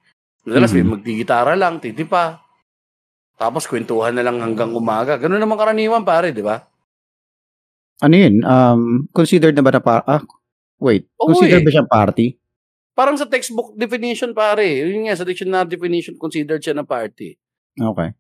[0.48, 0.78] Madalas Mhm.
[0.80, 2.43] may magtigitara lang, titipa.
[3.44, 5.20] Tapos kwentuhan na lang hanggang umaga.
[5.20, 6.64] Ganun naman karaniwan pare, di ba?
[8.00, 8.40] Ano yun?
[8.40, 10.00] Um, considered na ba na pa...
[10.08, 10.24] Ah,
[10.80, 11.12] wait.
[11.20, 11.66] Oo considered eh.
[11.68, 12.40] ba siyang party?
[12.96, 14.64] Parang sa textbook definition, pare.
[14.64, 17.36] Yun nga, sa dictionary definition, considered siya na party.
[17.76, 18.16] Okay.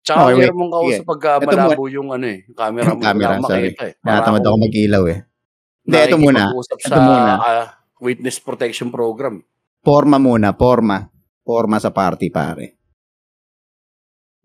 [0.00, 0.56] Tsaka Okay, wait.
[0.56, 1.10] mong kausap Sige.
[1.12, 3.02] pagka Ito malabo yung ano eh, camera mo.
[3.04, 3.74] Camera, sorry.
[3.74, 3.94] makita eh.
[4.00, 5.18] Natamad ako mag-ilaw eh.
[5.84, 6.42] Hindi, ito muna.
[6.56, 7.32] Ito sa muna.
[7.36, 7.66] ah,
[8.00, 9.44] witness protection program.
[9.84, 11.04] Forma muna, forma.
[11.44, 12.85] Forma sa party, pare.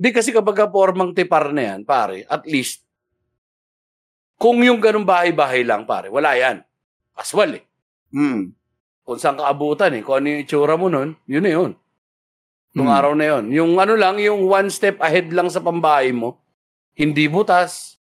[0.01, 2.81] Di kasi kapag ka formang tipar na yan, pare, at least,
[4.41, 6.65] kung yung ganun bahay-bahay lang, pare, wala yan.
[7.13, 7.63] Aswal eh.
[8.09, 8.49] Hmm.
[9.05, 10.01] Kung saan ka abutan eh.
[10.01, 11.71] Kung ano yung itsura mo nun, yun na yun.
[12.73, 12.97] Nung Hmm.
[12.97, 13.53] araw na yun.
[13.53, 16.41] Yung ano lang, yung one step ahead lang sa pambahay mo,
[16.97, 18.01] hindi butas,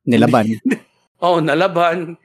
[0.00, 0.48] Nilaban.
[1.24, 2.16] oh, nalaban,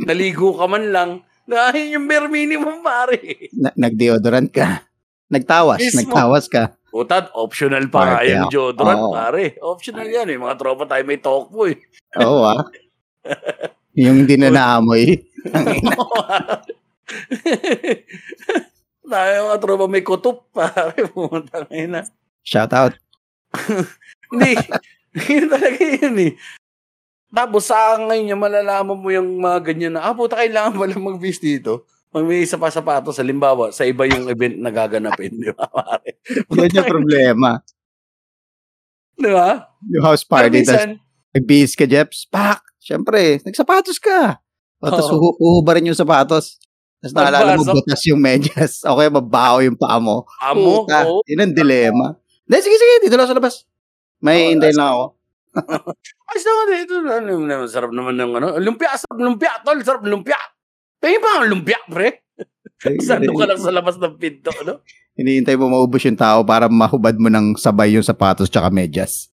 [0.00, 1.10] naligo ka man lang,
[1.44, 3.52] dahil yung bare minimum, pare.
[3.52, 4.88] Na- nag-deodorant ka.
[5.28, 5.76] Nagtawas.
[5.76, 6.08] Mismo.
[6.08, 6.72] Nagtawas ka.
[6.98, 8.52] Utad, optional pa yung ako.
[8.52, 9.14] deodorant, Oo.
[9.14, 9.54] pare.
[9.62, 10.38] Optional yan eh.
[10.38, 11.78] Mga tropa tayo may talk po eh.
[12.18, 12.66] Oo ah.
[13.94, 15.14] yung hindi na naamoy.
[19.06, 20.98] tayo mga tropa may kutup, pare.
[21.14, 22.02] Pumunta ngayon na.
[22.42, 22.98] Shout out.
[24.28, 24.52] Hindi.
[25.24, 26.32] Yun talaga yun eh.
[27.28, 31.84] Tapos sa ngayon malalaman mo yung mga ganyan na, ah, puta, kailangan pala mag-bis dito.
[32.08, 36.16] Pag may isa pa sapatos, halimbawa, sa iba yung event na gaganapin, di ba, pare?
[36.56, 37.60] Yan yung problema.
[39.12, 39.68] Di ba?
[39.92, 40.96] Yung house party, minsan,
[41.36, 42.24] nagbihis ka, Jeps.
[42.32, 42.64] Pak!
[42.80, 44.40] Siyempre, nagsapatos ka.
[44.80, 45.20] Tapos Oo.
[45.20, 46.56] uhu- uhubarin yung sapatos.
[46.98, 48.80] Tapos naalala mo, butas yung medyas.
[48.88, 50.24] O kaya mabaho yung paa mo.
[50.40, 52.16] amo, Puta, oh, yun ang dilema.
[52.48, 53.68] Hindi, sige, sige, dito lang sa labas.
[54.24, 55.04] May Oo, hintay lang ako.
[56.32, 60.38] Ay, sa dito, ano, ano, sarap naman ng ano, lumpia, sarap lumpia, tol, sarap lumpia.
[60.98, 62.26] Tingin pa ang lumpia, pre.
[63.06, 64.82] Sando ka lang sa labas ng pinto, ano?
[65.18, 69.30] Hinihintay mo maubos yung tao para mahubad mo ng sabay yung sapatos tsaka medyas.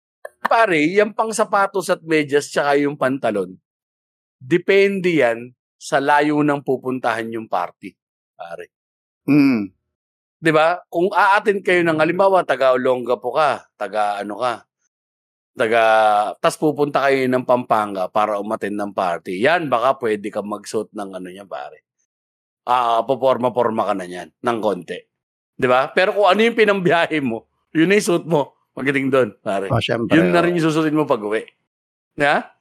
[0.46, 3.55] Pare, yung pang sapatos at medyas tsaka yung pantalon,
[4.38, 7.94] depende yan sa layo ng pupuntahan yung party.
[8.38, 8.70] Pare.
[9.27, 9.75] Mm.
[10.42, 10.83] 'Di ba?
[10.90, 14.66] Kung aatin kayo ng halimbawa taga Olongapo ka, taga ano ka,
[15.52, 15.82] taga
[16.40, 19.40] tas pupunta kayo ng Pampanga para umatin ng party.
[19.40, 21.84] Yan baka pwede ka magsuot ng ano niya, pare.
[22.62, 24.98] Ah, poporma-porma ka na niyan ng konti.
[25.54, 25.90] 'Di ba?
[25.92, 28.56] Pero kung ano yung pinambiyahe mo, yun na yung suit mo.
[28.72, 29.68] Magaling doon, pare.
[29.68, 30.16] O, syempre.
[30.16, 31.44] Yun na rin yung susutin mo pag uwi.
[32.16, 32.56] Ha?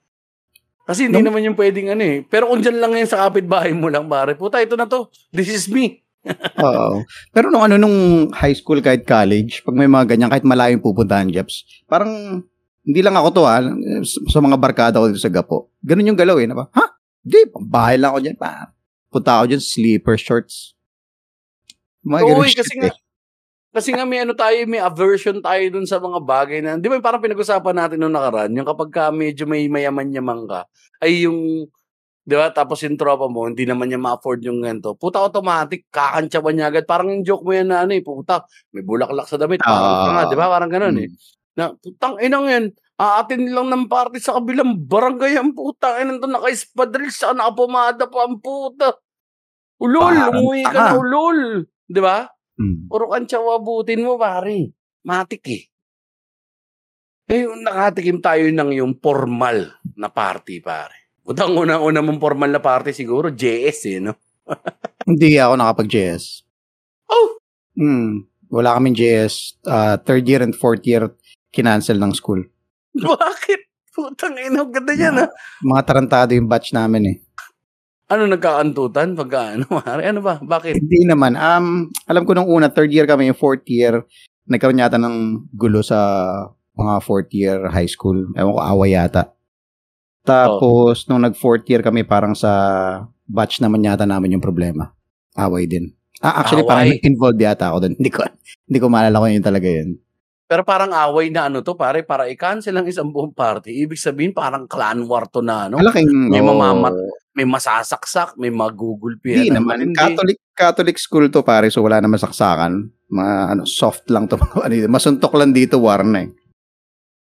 [0.83, 1.31] Kasi hindi No.
[1.31, 2.27] naman yung pwedeng ano eh.
[2.27, 5.07] Pero kung dyan lang yan sa kapitbahay mo lang, pare, puta, ito na to.
[5.31, 6.03] This is me.
[6.59, 7.07] Oo.
[7.31, 11.31] Pero nung ano, nung high school kahit college, pag may mga ganyan, kahit malayong pupuntahan,
[11.31, 12.43] Jeps, parang,
[12.81, 13.61] hindi lang ako to ha,
[14.05, 15.69] sa, mga barkada ko dito sa Gapo.
[15.85, 16.49] Ganun yung galaw eh.
[16.49, 16.65] Na ba?
[16.73, 16.85] Ha?
[17.21, 17.39] Hindi,
[17.69, 18.37] bahay lang ako dyan.
[18.37, 18.73] Pa.
[19.13, 20.73] Punta ako dyan, sleeper shorts.
[22.01, 22.95] Mga Oo, ganun eh, shit kasi nga, eh.
[23.69, 26.97] kasi nga may ano tayo, may aversion tayo dun sa mga bagay na, di ba
[26.97, 30.65] yung parang pinag-usapan natin nung nakaraan, yung kapag ka medyo may mayaman-yaman ka,
[31.05, 31.69] ay yung,
[32.25, 34.97] di ba, tapos yung tropa mo, hindi naman niya ma-afford yung ganito.
[34.97, 36.89] Puta, automatic, kakantsawan niya agad.
[36.89, 38.41] Parang yung joke mo yan na ano eh, puta,
[38.73, 40.05] may bulaklak sa damit, parang Ah.
[40.09, 40.47] tanga, di ba?
[40.49, 41.09] Parang ganun eh.
[41.57, 45.99] Na putang inang yan, aatin lang ng party sa kabilang barangay ang puta.
[45.99, 48.95] Inang to naka-espadril sa nakapumada pa ang puta.
[49.81, 51.65] Ulol, Parang umuwi ka na ulol.
[51.89, 52.23] Di ba?
[52.61, 52.87] Mm.
[52.87, 54.69] Puro kantsaw abutin mo, pare.
[55.01, 55.63] Matik eh.
[57.31, 61.15] Eh, nakatikim tayo ng yung formal na party, pare.
[61.25, 64.13] Butang una-una mong formal na party siguro, JS eh, no?
[65.09, 66.23] Hindi ako nakapag-JS.
[67.09, 67.41] Oh!
[67.73, 68.29] Hmm.
[68.51, 69.63] Wala kaming JS.
[69.63, 71.07] Uh, third year and fourth year,
[71.51, 72.41] kinancel ng school.
[72.95, 73.61] Bakit?
[73.91, 75.27] Putang ina, ganda yan, ha?
[75.67, 77.17] Mga tarantado yung batch namin eh.
[78.11, 79.15] Ano, nagkakantutan?
[79.15, 80.03] Pagka, ano, pare?
[80.07, 80.39] Ano ba?
[80.39, 80.79] Bakit?
[80.79, 81.35] Hindi naman.
[81.35, 84.03] Um, alam ko nung una, third year kami, yung fourth year,
[84.47, 85.99] nagkaroon yata ng gulo sa
[86.75, 88.31] mga fourth year high school.
[88.35, 89.31] Ewan ko, away yata.
[90.21, 92.51] Tapos, nung nag-fourth year kami, parang sa
[93.25, 94.93] batch naman yata namin yung problema.
[95.33, 95.89] Away din.
[96.21, 97.01] Ah, actually, parang Away?
[97.01, 97.93] involved yata ako doon.
[97.99, 98.21] Hindi ko,
[98.69, 99.97] hindi ko maalala kung yun talaga yun.
[100.51, 103.71] Pero parang away na ano to, pare, para i-cancel ang isang buong party.
[103.87, 105.79] Ibig sabihin, parang clan war to na, ano?
[105.79, 106.91] Malaking, May oh, mamamat.
[107.31, 109.31] May masasaksak, may magugulpi.
[109.31, 109.95] Hindi naman.
[109.95, 112.91] Catholic Catholic school to pare, so wala naman saksakan.
[113.07, 114.35] Mga ano, soft lang to.
[114.67, 116.29] ano, masuntok lang dito, war na eh.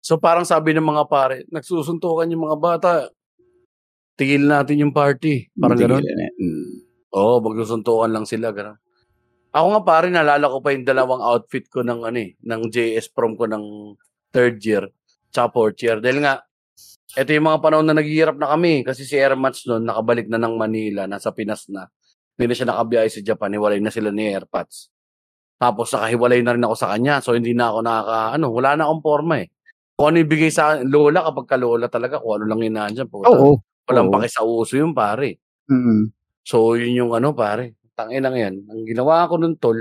[0.03, 2.91] So parang sabi ng mga pare, nagsusuntukan yung mga bata.
[4.19, 5.55] Tigil natin yung party.
[5.55, 6.03] Parang Hindi gano'n.
[6.03, 6.33] ganun eh.
[6.43, 6.71] Mm.
[7.15, 8.84] Oo, magsusuntukan lang sila, gano'n.
[9.55, 13.15] Ako nga pare, naalala ko pa yung dalawang outfit ko ng ano eh, ng JS
[13.15, 13.95] prom ko ng
[14.35, 14.91] third year,
[15.31, 16.03] tsaka fourth year.
[16.03, 16.43] Dahil nga,
[17.15, 20.59] ito yung mga panahon na naghihirap na kami kasi si Airmats noon nakabalik na ng
[20.59, 21.87] Manila, nasa Pinas na.
[22.35, 24.91] Hindi na siya nakabiyahe sa Japan, hiwalay na sila ni Airpods.
[25.55, 28.91] Tapos nakahiwalay na rin ako sa kanya, so hindi na ako nakaka, ano, wala na
[28.91, 29.49] akong forma eh.
[29.95, 33.31] Kung ano ibigay sa lola, kapag ka lola talaga, kung ano lang inaan dyan, puta.
[33.31, 33.63] Oo.
[33.87, 34.15] Walang oo.
[34.19, 35.39] paki sa uso pare.
[35.71, 36.11] Mm.
[36.43, 37.79] So, yun yung ano, pare.
[37.95, 38.55] Tangin lang yan.
[38.69, 39.79] Ang ginawa ko nun, tol,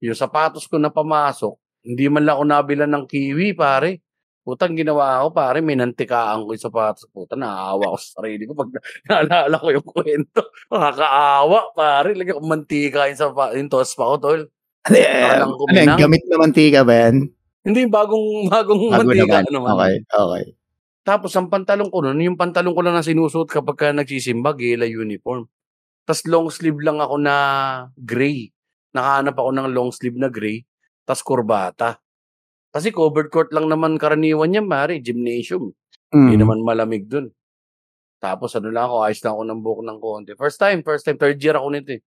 [0.00, 4.04] yung sapatos ko na pamasok, hindi man lang ako nabilan ng kiwi, pare.
[4.40, 7.04] Putang ginawa ko, pare, minantikaan ko yung sapatos.
[7.12, 8.72] Puta, naaawa ko sa sarili ko pag
[9.08, 10.40] naalala ko yung kwento.
[10.72, 12.08] Nakakaawa, pare.
[12.16, 14.40] Lagyan ko mantika yung, sapa, yung tospa ko, tol.
[14.88, 15.44] Ano yan?
[15.44, 15.96] Ano.
[16.00, 17.28] Gamit na mantika ba yan?
[17.64, 19.52] Hindi, bagong, bagong Bago mantika naman.
[19.52, 19.72] naman.
[19.76, 20.44] Okay, okay.
[21.00, 24.84] Tapos ang pantalon ko nun, yung pantalon ko lang na sinusuot kapag ka nagsisimba, gala
[24.84, 25.48] uniform.
[26.10, 27.34] Tapos long sleeve lang ako na
[27.94, 28.50] gray.
[28.90, 30.66] Nakahanap ako ng long sleeve na gray.
[31.06, 32.02] Tapos kurbata.
[32.74, 34.98] Kasi covered court lang naman karaniwan niya, mare.
[34.98, 35.70] Gymnasium.
[36.10, 36.42] Hindi Mm.
[36.42, 37.30] naman malamig dun.
[38.18, 40.30] Tapos ano lang ako, ayos lang ako ng buhok ng konti.
[40.34, 41.14] First time, first time.
[41.14, 42.02] Third year ako nito eh.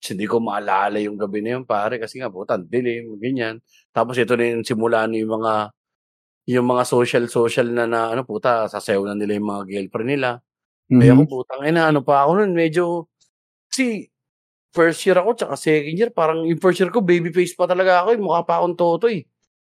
[0.00, 2.00] Hindi ko maalala yung gabi na yun, pare.
[2.00, 3.60] Kasi nga, puta, dilim, ganyan.
[3.92, 5.54] Tapos ito na yung simula na yung mga
[6.48, 10.30] yung mga social-social na na, ano, puta, sasayaw na nila yung mga girlfriend nila.
[10.88, 13.09] Kaya ako, putang ina, ano pa ako nun, medyo,
[13.80, 14.12] kasi,
[14.76, 18.04] first year ako, tsaka second year, parang yung first year ko, baby face pa talaga
[18.04, 18.20] ako, eh.
[18.20, 19.24] mukha pa akong totoy.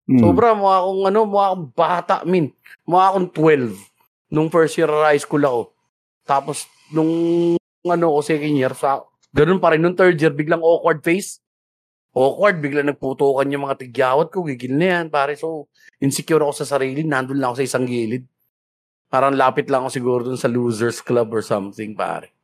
[0.07, 0.23] Mm.
[0.23, 2.55] Sobra, mukha akong, ano, mukha akong bata, min.
[2.87, 3.75] Mukha akong 12,
[4.31, 5.61] nung first year high school ako.
[6.23, 7.11] Tapos, nung,
[7.83, 9.03] ano, ko second year, sa,
[9.35, 11.43] ganun pa rin, nung third year, biglang awkward face.
[12.17, 15.35] Awkward, biglang nagputukan yung mga tigyawat ko, gigil na yan, pare.
[15.37, 18.25] So, insecure ako sa sarili, nandun lang ako sa isang gilid.
[19.11, 22.36] Parang lapit lang ako siguro dun sa losers club or something, pare.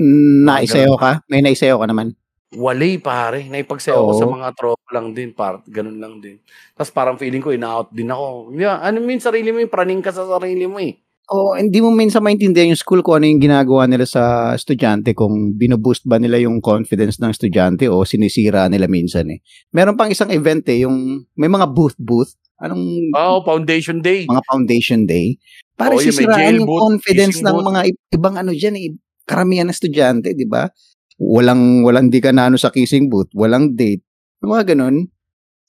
[0.00, 1.10] Naisayaw ka?
[1.32, 2.16] May naisayaw ka naman.
[2.56, 3.44] Wali, pare.
[3.50, 6.38] Naipagsayaw ko sa mga tropa lang din, par, ganun lang din.
[6.78, 8.54] Tapos parang feeling ko, ina-out din ako.
[8.54, 10.94] Hindi, ano yung sarili mo, yung praning ka sa sarili mo eh.
[11.26, 15.58] Oo, hindi mo minsan maintindihan yung school kung ano yung ginagawa nila sa estudyante kung
[15.58, 19.42] binoboost ba nila yung confidence ng estudyante o sinisira nila minsan eh.
[19.74, 22.38] Meron pang isang event eh, yung may mga booth-booth.
[22.62, 24.30] Anong Oo, foundation day.
[24.30, 25.34] mga foundation day?
[25.74, 27.68] Para yung may sisiraan yung booth, confidence ng booth.
[27.74, 27.80] mga
[28.14, 28.88] ibang ano dyan eh.
[29.26, 30.70] Karamihan ng estudyante, di ba?
[31.18, 34.06] Walang, walang di ka na ano sa kissing booth, walang date.
[34.40, 35.10] Mga ganun.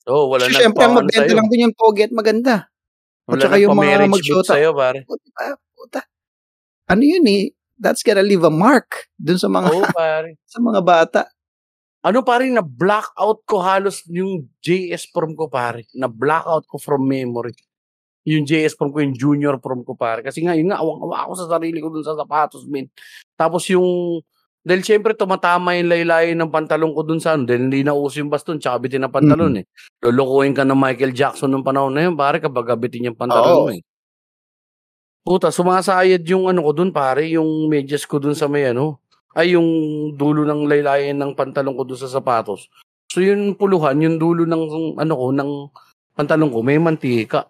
[0.07, 2.69] Oo, wala So, ang paano magbenta lang din yung pogi at maganda.
[3.27, 4.55] Wala nang yung mga magshota.
[4.55, 5.03] sa'yo, pare.
[5.03, 5.57] O, ba?
[5.75, 6.01] Puta.
[6.87, 7.51] Ano yun eh?
[7.75, 10.39] That's gonna leave a mark dun sa mga Oo, pare.
[10.53, 11.21] sa mga bata.
[12.07, 15.83] Ano pare, na blackout ko halos yung JS prom ko pare.
[15.99, 17.51] Na blackout ko from memory.
[18.27, 20.19] Yung JS prom ko, yung junior prom ko pare.
[20.19, 22.91] Kasi nga, yun nga, awang-awa ako sa sarili ko dun sa sapatos, min.
[23.39, 24.19] Tapos yung,
[24.67, 28.19] dahil syempre tumatama yung laylayin ng pantalon ko dun sa ano, dahil hindi na uso
[28.19, 29.65] yung baston, tsaka bitin ng pantalon eh.
[30.03, 33.71] Lulukuhin ka ng Michael Jackson nung panahon na yun, pare, kapag gabitin yung pantalon mo
[33.71, 33.79] eh.
[35.23, 38.99] Puta, sumasayad yung ano ko dun, pare, yung medyas ko dun sa may ano,
[39.39, 39.67] ay yung
[40.19, 42.67] dulo ng laylayan ng pantalon ko dun sa sapatos.
[43.07, 44.63] So yung puluhan, yung dulo ng
[44.99, 45.51] ano ko, ng
[46.11, 47.47] pantalon ko, may mantika.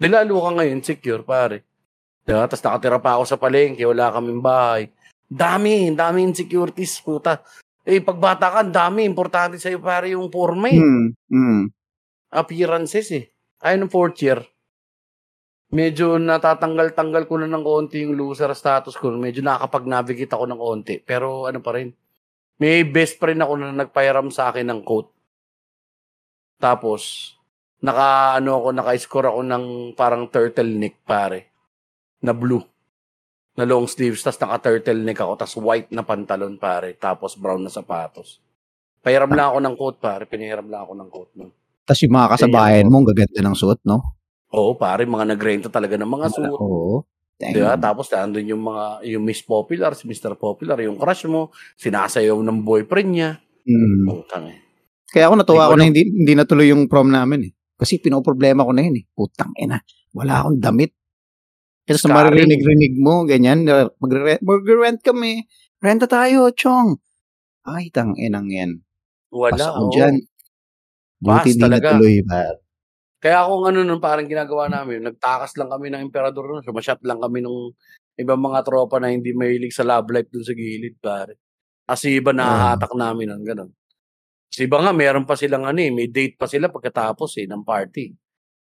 [0.00, 1.68] Dilalo ka ngayon, secure, pare.
[2.24, 2.48] Diba?
[2.48, 4.88] Tapos nakatira pa ako sa palengke, wala kaming bahay.
[5.28, 7.44] Dami, dami insecurities, puta.
[7.84, 10.80] Eh, pagbata ka, dami, importante sa'yo, pare, yung forma eh.
[10.80, 11.06] Hmm.
[11.28, 11.62] Hmm.
[12.32, 13.28] Appearances eh.
[13.60, 14.40] Ayun fourth year.
[15.70, 19.12] Medyo natatanggal-tanggal ko na ng konti yung loser status ko.
[19.14, 20.94] Medyo nakakapag-navigate ako ng konti.
[20.98, 21.92] Pero ano pa rin.
[22.58, 25.12] May best friend ako na nagpairam sa akin ng coat.
[26.58, 27.32] Tapos,
[27.80, 29.64] naka, ano ako, naka-score ako ng
[29.96, 31.48] parang turtleneck, pare.
[32.20, 32.62] Na blue.
[33.56, 34.24] Na long sleeves.
[34.24, 35.32] Tapos naka-turtleneck ako.
[35.40, 36.96] Tapos white na pantalon, pare.
[36.96, 38.40] Tapos brown na sapatos.
[39.00, 40.28] Pairam lang ako ng coat, pare.
[40.28, 41.50] Pinahiram lang ako ng coat nun.
[41.88, 43.98] Tapos yung mga kasabayan mo, ang gaganda ng suot, no?
[44.50, 46.52] Oo, pare, mga nagrenta talaga ng mga suit.
[46.52, 47.06] Oo.
[47.40, 47.56] Damn.
[47.56, 47.72] Di ba?
[47.80, 50.36] Tapos nandun yung mga, yung Miss Popular, si Mr.
[50.36, 51.48] Popular, yung crush mo,
[51.80, 53.30] sinasayaw ng boyfriend niya.
[53.64, 54.04] Hmm.
[54.04, 54.60] Putang eh.
[55.10, 57.52] Kaya ako natuwa ako na hindi, hindi natuloy yung prom namin eh.
[57.80, 59.04] Kasi pinoproblema ko na yun eh.
[59.08, 59.80] Putang ina.
[60.12, 60.92] Wala akong damit.
[61.88, 65.48] Kasi sa maririnig-rinig mo, ganyan, na magre- magre-rent kami.
[65.80, 67.00] Renta tayo, chong.
[67.64, 68.84] Ay, tang inang yan.
[69.32, 69.56] Wala.
[69.56, 69.92] Pas ako oo.
[69.96, 70.14] dyan.
[71.20, 71.88] Buti hindi talaga.
[71.96, 72.40] natuloy ba?
[73.20, 76.64] Kaya kung ano nun, parang ginagawa namin, nagtakas lang kami ng emperador nun.
[76.64, 77.76] Sumasyat lang kami nung
[78.16, 81.36] ibang mga tropa na hindi mahilig sa love life dun sa gilid, pare.
[81.84, 83.70] Kasi iba nahahatak namin nun, ganun.
[84.50, 87.62] Kasi iba nga, meron pa silang ano eh, may date pa sila pagkatapos eh, ng
[87.62, 88.10] party.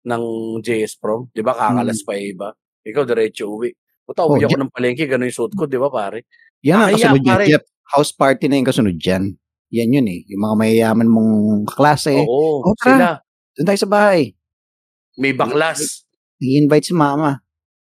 [0.02, 0.24] Ng
[0.59, 1.30] JS prom.
[1.30, 2.50] Di ba, kakalas pa eh, iba.
[2.83, 3.70] Ikaw, diretso uwi.
[4.02, 6.26] Puta, uwi Oh, ako ng palengke, ganun yung suit ko, di ba, pare?
[6.66, 7.40] Yan ang kasunod yan.
[7.46, 7.64] Jeff.
[7.90, 9.35] House party na yung kasunod dyan.
[9.70, 10.26] Yan yun eh.
[10.26, 11.33] Yung mga mayayaman mong
[11.70, 12.18] kaklase.
[12.18, 13.22] Oo, oh, sila.
[13.54, 14.35] Doon tayo sa bahay.
[15.14, 16.06] May baklas.
[16.42, 17.38] I-invite si mama.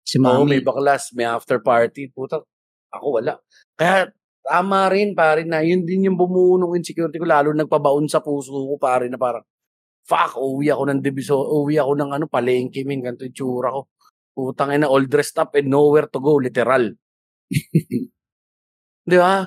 [0.02, 0.58] Si Oo, mami.
[0.58, 2.10] may baklas, may after party.
[2.10, 2.42] Puta,
[2.90, 3.38] ako wala.
[3.78, 4.10] Kaya
[4.48, 7.28] tama rin, pare, na yun din yung bumuo ng insecurity ko.
[7.28, 9.44] Lalo nagpabaon sa puso ko, pare, na parang,
[10.08, 13.92] fuck, uwi ako ng diviso, uwi ako ng ano, palengke, min, ganito yung tsura ko.
[14.32, 16.88] Putang ina, all dressed up and nowhere to go, literal.
[19.08, 19.44] Di ba?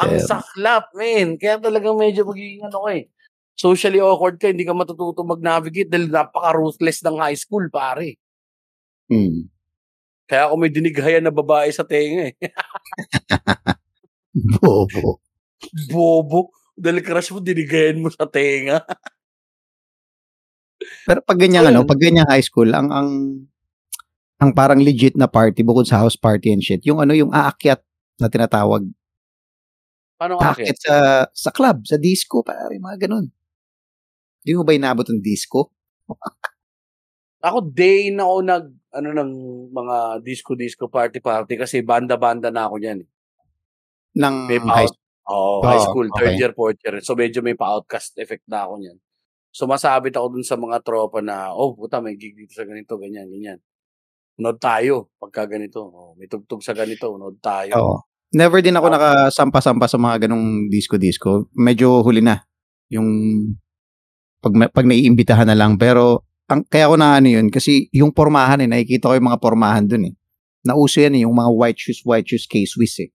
[0.00, 1.36] Ang Pero- saklap, men.
[1.36, 3.12] Kaya talagang medyo magiging ano ko eh.
[3.52, 8.16] Socially awkward ka, hindi ka matututo mag-navigate dahil napaka-ruthless ng high school, pare.
[9.12, 9.52] Hmm.
[10.24, 12.34] Kaya ako may dinighayan na babae sa tenga eh.
[14.60, 15.20] Bobo.
[15.92, 16.40] Bobo.
[16.76, 18.80] Dahil crush mo, dinigayan mo sa tenga.
[21.06, 23.08] Pero pag ganyan ano, pag ganyan high school, ang ang
[24.42, 27.82] ang parang legit na party bukod sa house party and shit, yung ano yung aakyat
[28.22, 28.86] na tinatawag,
[30.18, 30.96] Paano aakyat sa
[31.34, 33.32] sa club, sa disco, pare, mga ganun.
[34.42, 35.70] Di mo ba inabot ng disco?
[37.42, 39.30] Ako day na ako nag ano ng
[39.74, 43.00] mga disco disco party party kasi banda-banda na ako niyan.
[44.16, 46.40] Ng May high pa oh, Oo, high school, third okay.
[46.40, 46.98] year, fourth year.
[47.00, 48.98] So medyo may pa-outcast effect na ako niyan.
[49.52, 53.28] Sumasabit ako dun sa mga tropa na, oh, puta, may gig dito sa ganito, ganyan,
[53.28, 53.60] ganyan.
[54.40, 55.84] Unod tayo pagka ganito.
[55.84, 57.72] Oh, may tugtog sa ganito, unod tayo.
[57.76, 57.98] Oo.
[58.32, 58.94] Never din ako Oo.
[58.96, 61.52] nakasampa-sampa sa mga ganung disco-disco.
[61.52, 62.40] Medyo huli na.
[62.88, 63.08] Yung
[64.40, 65.76] pag, pag naiimbitahan na lang.
[65.76, 69.40] Pero ang, kaya ko na ano yun, kasi yung pormahan eh, nakikita ko yung mga
[69.40, 70.14] pormahan dun eh.
[70.64, 73.10] Nauso yan eh, yung mga white shoes, white shoes, K-Swiss eh.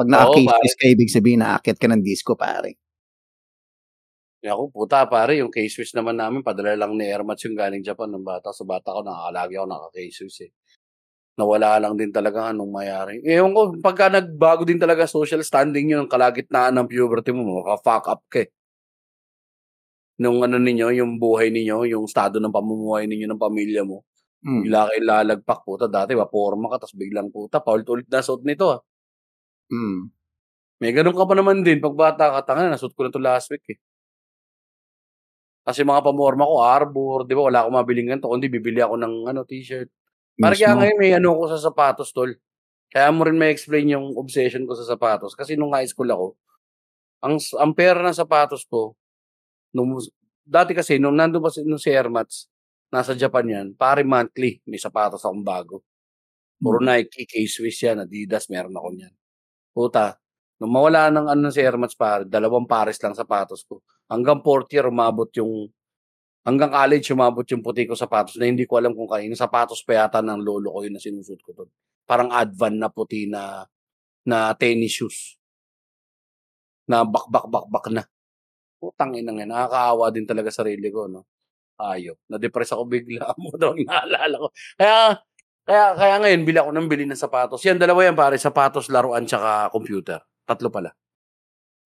[0.00, 0.08] Pag
[0.48, 0.68] pare.
[0.80, 2.80] ka, ibig sabihin naakit ka ng disco, pare.
[4.40, 8.24] Ako, puta, pare, yung K-Swiss naman namin, padala lang ni Ermats yung galing Japan ng
[8.24, 8.56] bata.
[8.56, 10.50] Sa bata ko, nakakalagi ako naka-K-Swiss eh.
[11.36, 13.20] Nawala lang din talaga anong mayari.
[13.20, 18.24] Ewan ko, pagka nagbago din talaga social standing yun, kalagitnaan ng puberty mo, maka-fuck up
[18.32, 18.50] ka eh.
[20.20, 24.04] Nung ano ninyo, yung buhay ninyo, yung estado ng pamumuhay ninyo ng pamilya mo,
[24.40, 28.80] bigla kayo lalagpak, puta, dati waporma ka, tapos biglang puta, paulit-ulit na suot nito ah.
[29.70, 30.10] Hmm.
[30.82, 33.48] May ganun ka pa naman din, pag bata ka, tanga, nasuot ko na to last
[33.52, 33.78] week eh.
[35.66, 39.14] Kasi mga pamorma ko, Arbor, di ba, wala akong mabiling ganito, kundi bibili ako ng
[39.28, 39.88] ano, t-shirt.
[40.40, 42.32] Parang kaya ngayon may ano ko sa sapatos, tol.
[42.92, 45.36] Kaya mo rin may explain yung obsession ko sa sapatos.
[45.36, 46.26] Kasi nung high school ako,
[47.24, 48.96] ang, ang pera ng sapatos ko,
[49.76, 49.96] nung,
[50.46, 52.48] dati kasi, nung nandun pa si, nung si Ermats,
[52.92, 55.84] nasa Japan yan, pare monthly, may sapatos akong bago.
[56.60, 59.14] Puro Nike, K-Swiss yan, Adidas, meron ako niyan.
[59.76, 60.18] Puta,
[60.58, 63.80] nung mawala ng ano si Ermats pare, dalawang pares lang sapatos ko.
[64.10, 65.70] Hanggang fourth year, umabot yung,
[66.46, 69.34] hanggang college, umabot yung puti ko sapatos na hindi ko alam kung kanino.
[69.38, 71.70] Sapatos pa yata ng lolo ko yun na sinusot ko doon.
[72.06, 73.64] Parang advan na puti na,
[74.26, 75.36] na tennis shoes.
[76.88, 78.02] Na bak-bak-bak-bak na.
[78.80, 81.26] Putang ina nga, nakakaawa din talaga sarili ko, no?
[81.80, 82.18] Ayop.
[82.30, 84.48] Na-depress ako bigla mo daw, naalala ko.
[84.78, 85.18] Kaya,
[85.70, 87.62] kaya, kaya ngayon, bili ako ng bili ng sapatos.
[87.62, 90.18] Yan, dalawa yan pare, sapatos, laruan, tsaka computer.
[90.42, 90.90] Tatlo pala.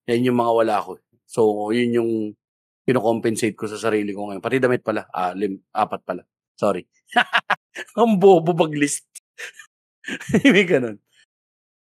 [0.09, 0.97] Yan yung mga wala ko.
[1.29, 2.11] So, yun yung
[2.81, 4.41] pinocompensate ko sa sarili ko ngayon.
[4.41, 5.05] Pati damit pala.
[5.13, 6.25] Ah, lim, apat pala.
[6.57, 6.81] Sorry.
[8.01, 9.05] Ang bobo mag-list.
[10.49, 10.97] May ganun.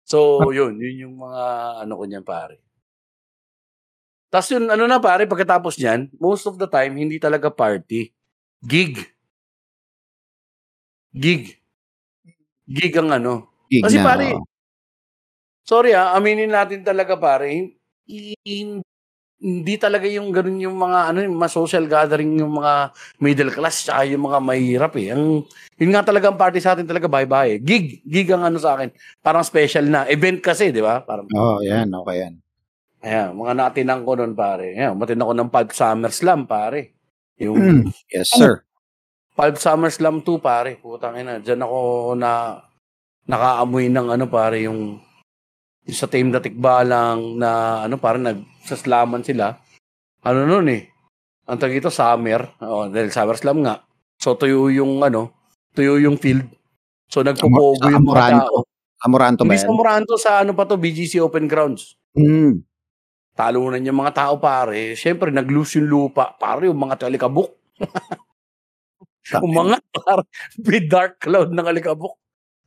[0.05, 0.77] So, yun.
[0.77, 1.43] Yun yung mga
[1.81, 2.61] ano ko niyan, pare.
[4.29, 8.13] Tapos yun, ano na pare, pagkatapos niyan, most of the time, hindi talaga party.
[8.61, 9.01] Gig.
[11.17, 11.57] Gig.
[12.67, 13.33] Gig ang ano.
[13.71, 14.43] Gig Kasi na, pare, oo.
[15.63, 17.75] sorry ah, aminin natin talaga pare,
[18.07, 18.83] hin-
[19.37, 22.89] hindi talaga yung ganun yung mga ano yung mga social gathering yung mga
[23.21, 25.13] middle class tsaka yung mga mahirap eh.
[25.13, 25.45] Ang
[25.77, 27.61] yun nga talaga ang party sa atin talaga bye-bye.
[27.61, 28.89] Gig, gig ang ano sa akin.
[29.21, 31.05] Parang special na event kasi, di ba?
[31.05, 32.33] Parang Oo, yan, okay yan.
[33.05, 34.73] ayan, mga natinang ko noon pare.
[34.73, 36.97] Ayan, matin ako ng Pulp Summer Slam pare.
[37.37, 38.41] Yung Mm, yes, Ano?
[38.41, 38.53] sir.
[39.37, 40.81] Pulp Summer Slam 2 pare.
[40.81, 41.79] Putang ina, diyan ako
[42.17, 42.57] na
[43.29, 44.97] nakaamoy ng ano pare yung,
[45.85, 49.53] yung sa Team Datikbalang na ano pare nagsaslaman sila.
[50.25, 50.89] Ano noon eh.
[51.45, 52.49] Ang tag ito summer.
[52.65, 53.85] Oh, dahil Summer Slam nga.
[54.17, 55.31] So tuyo yung ano,
[55.77, 56.49] tuyo yung field.
[57.05, 58.41] So nagpupogo yung mga Amoranto.
[58.41, 58.57] tao.
[58.97, 61.93] Amoranto ba Hindi sa Moranto sa ano pa to, BGC Open Grounds.
[62.17, 62.65] Mm.
[63.37, 64.97] Talunan yung mga tao pare.
[64.97, 66.33] Siyempre nag-loose yung lupa.
[66.33, 67.53] Pare yung mga talikabok.
[69.43, 70.23] Umangat par
[70.63, 72.15] with dark cloud ng alikabok.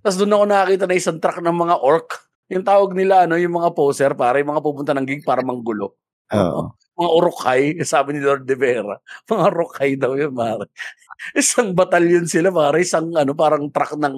[0.05, 2.11] Tapos doon ako nakakita na isang truck ng mga orc.
[2.51, 5.95] Yung tawag nila, ano, yung mga poser, para yung mga pupunta ng gig para manggulo.
[6.35, 6.75] Oo.
[7.01, 9.01] Mga orokay, sabi ni Lord de Vera.
[9.25, 10.69] Mga orokay daw yun, pare.
[11.41, 12.85] Isang batalyon sila, pare.
[12.85, 14.17] Isang, ano, parang truck ng,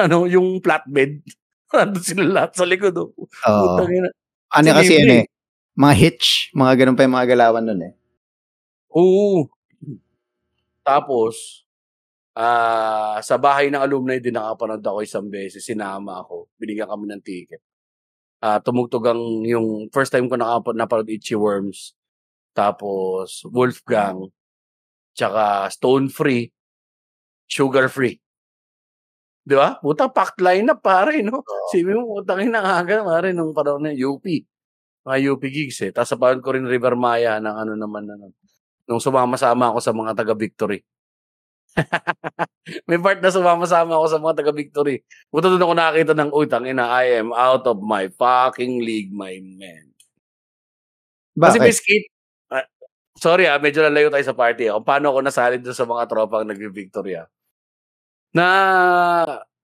[0.00, 1.20] ano, yung flatbed.
[1.76, 2.96] Nandun sila lahat sa likod.
[2.96, 3.12] Oh.
[3.12, 3.76] Oo.
[4.56, 5.24] Ano kasi yan eh.
[5.76, 6.28] Mga hitch.
[6.56, 7.92] Mga ganun pa yung mga galawan nun eh.
[8.94, 9.50] Oo.
[10.86, 11.65] Tapos,
[12.36, 15.64] ah sa bahay ng alumni din nakapanood ako isang beses.
[15.66, 16.48] Sinama ako.
[16.60, 17.62] Binigyan kami ng ticket.
[18.44, 21.94] Ah tumugtog ang yung first time ko nakapanood napanood Itchy Worms.
[22.56, 24.28] Tapos Wolfgang.
[25.16, 26.50] Tsaka Stone Free.
[27.48, 28.18] Sugar Free.
[29.46, 29.78] Di ba?
[29.78, 31.46] Puta, packed line up, pare, no?
[31.70, 34.26] Sabi mo, putang ina aga, pare, nung panahon ng UP.
[35.06, 35.92] mga UP gigs eh.
[35.94, 38.14] Tapos napanood ko rin River Maya ng ano naman na
[38.90, 40.82] nung sumama-sama ako sa mga taga-Victory.
[42.88, 44.96] May part na sumama-sama ako sa mga taga-Victory.
[45.28, 49.38] Buto doon ako nakakita ng utang ina, I am out of my fucking league, my
[49.40, 49.92] man.
[51.36, 51.78] Kasi may Bakit?
[51.78, 52.06] skate.
[52.48, 52.64] ah,
[53.16, 54.72] sorry ah, medyo lalayo tayo sa party.
[54.72, 54.80] ah.
[54.80, 57.28] Kung paano ako nasalid doon sa mga tropang nag-Victory ah.
[58.32, 58.46] Na,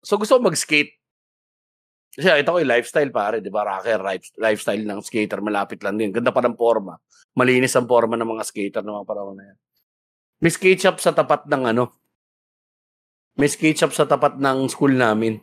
[0.04, 0.96] so gusto ko mag-skate.
[2.12, 3.64] Kasi nakita ko yung lifestyle pare, di ba?
[3.64, 6.12] Rocker life- lifestyle ng skater, malapit lang din.
[6.12, 7.00] Ganda pa ng forma.
[7.32, 9.58] Malinis ang forma ng mga skater ng mga panahon na yan.
[10.44, 12.01] May skate shop sa tapat ng ano,
[13.36, 15.40] may skate shop sa tapat ng school namin,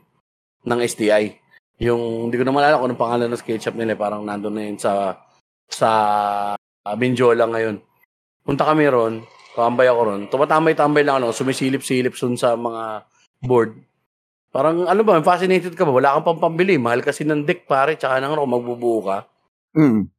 [0.65, 1.33] ng STI.
[1.79, 3.99] Yung, hindi ko na malala kung anong pangalan ng skate shop nila, eh.
[3.99, 5.15] parang nandun na yun sa,
[5.65, 5.89] sa
[6.59, 7.79] uh, Benjola ngayon.
[8.43, 9.23] Punta kami ron,
[9.55, 10.21] tambay ako ron.
[10.27, 13.07] Tumatambay-tambay lang ako, sumisilip-silip sun sa mga
[13.41, 13.79] board.
[14.49, 15.93] Parang, ano ba, fascinated ka ba?
[15.93, 16.81] Wala kang pang pambili.
[16.81, 17.93] Mahal kasi ng deck, pare.
[17.93, 19.29] Tsaka nang ano, magbubuo ka.
[19.77, 20.09] Mm.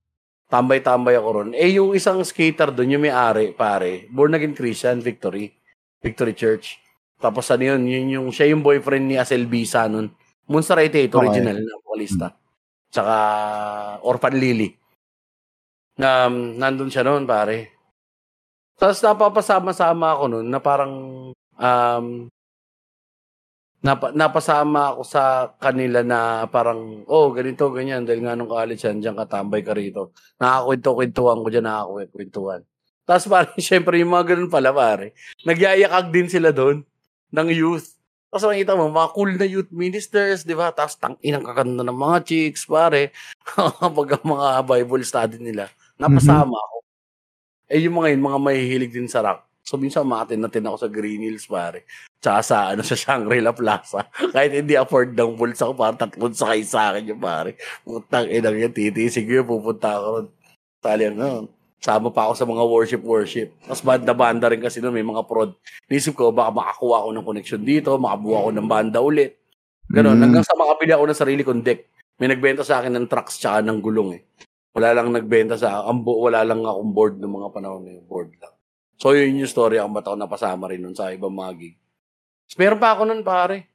[0.47, 1.51] Tambay-tambay ako ron.
[1.55, 5.51] Eh, yung isang skater doon, yung may-ari, pare, born again Christian, Victory.
[5.99, 6.79] Victory Church.
[7.21, 10.09] Tapos ano yun, yun yung, siya yung boyfriend ni Asel Bisa nun.
[10.49, 11.21] Monster 88, Okay.
[11.21, 12.27] original na vocalista.
[12.91, 13.15] Tsaka
[14.03, 14.73] Orphan Lily.
[16.01, 17.77] Um, nandun siya noon, pare.
[18.81, 20.93] Tapos napapasama-sama ako noon na parang
[21.61, 22.07] um,
[23.85, 29.05] napa, napasama ako sa kanila na parang, oh, ganito, ganyan, dahil nga nung college yan,
[29.05, 30.17] dyan katambay ka rito.
[30.41, 32.61] Nakakwento-kwentuhan ko dyan, nakakakwentuhan.
[33.05, 35.13] Tapos parang, syempre, yung mga ganun pala, pare,
[35.45, 36.81] nagyayakag din sila doon
[37.35, 37.97] ng youth.
[38.31, 40.71] Tapos makikita mo, mga cool na youth ministers, di ba?
[40.71, 43.11] Tapos tang inang kakanda ng mga chicks, pare.
[43.99, 45.67] Pag ang mga Bible study nila,
[45.99, 46.77] napasama ako.
[47.71, 49.47] Eh, yung mga yun, mga mahihilig din sa rock.
[49.67, 51.87] So, minsan umatin natin ako sa Green Hills, pare.
[52.19, 54.07] Tsaka sa, ano, sa Shangri-La Plaza.
[54.35, 57.55] Kahit hindi afford ng bulsa ko, parang tatlong sakay sa akin yung pare.
[57.87, 60.27] Putang inang yan, titisig yun, pupunta ako ron.
[60.81, 61.47] Tali, ano,
[61.81, 63.49] sama pa ako sa mga worship-worship.
[63.65, 65.57] Tapos banda-banda rin kasi noon, may mga prod.
[65.89, 69.41] Nisip ko, baka makakuha ako ng connection dito, makabuha ako ng banda ulit.
[69.89, 70.23] Ganon, Mm.
[70.23, 71.89] hanggang sa makabili ako ng sarili kong deck.
[72.21, 74.23] May nagbenta sa akin ng trucks tsaka ng gulong eh.
[74.77, 78.31] Wala lang nagbenta sa bu- wala lang akong board ng mga panahon na yung board
[78.39, 78.55] lang.
[79.01, 81.75] So yun yung story ako ba't ako napasama rin nun sa ibang mga gig.
[82.61, 83.73] Meron pa ako nun pare.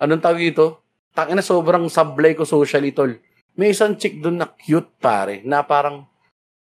[0.00, 0.80] Anong tawag ito?
[1.12, 3.12] Takin na sobrang sablay ko socially tol.
[3.54, 6.08] May isang chick doon na cute pare na parang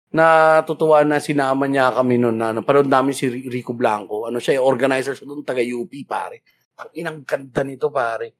[0.08, 4.24] natutuwa na sinama niya kami noon na ano, panood namin si Ri- Rico Blanco.
[4.24, 6.44] Ano siya, organizer siya doon, taga UP pare.
[6.80, 8.32] Ang inang ganda nito pare.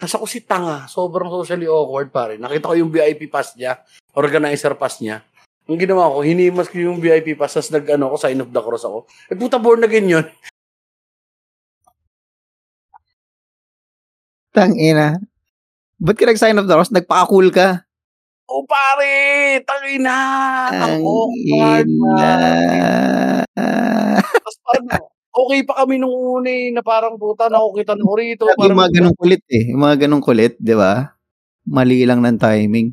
[0.00, 2.40] Nasa ko si Tanga, sobrang socially awkward pare.
[2.40, 3.76] Nakita ko yung VIP pass niya,
[4.16, 5.20] organizer pass niya.
[5.68, 8.62] Ang ginawa ko, hinimas ko yung VIP pass, tapos nag, ano, ako, sign of the
[8.64, 9.06] cross ako.
[9.30, 10.26] Eh, puta, born again yun.
[14.52, 15.16] Tang ina.
[16.02, 16.90] Ba't ka nag-sign of the cross?
[16.90, 17.86] Nagpaka-cool ka.
[18.52, 19.14] Oh, pare!
[19.64, 20.16] Tangina!
[20.68, 22.04] Ang Ang awkward, ina.
[22.04, 22.52] pare.
[24.28, 24.88] Tapos parang,
[25.32, 28.44] okay pa kami nung una eh, na parang puta, nakukita na ko rito.
[28.44, 29.64] yung Parang, mga ganong kulit eh.
[29.72, 31.16] Yung mga ganong kulit, di ba?
[31.64, 32.92] Mali lang ng timing.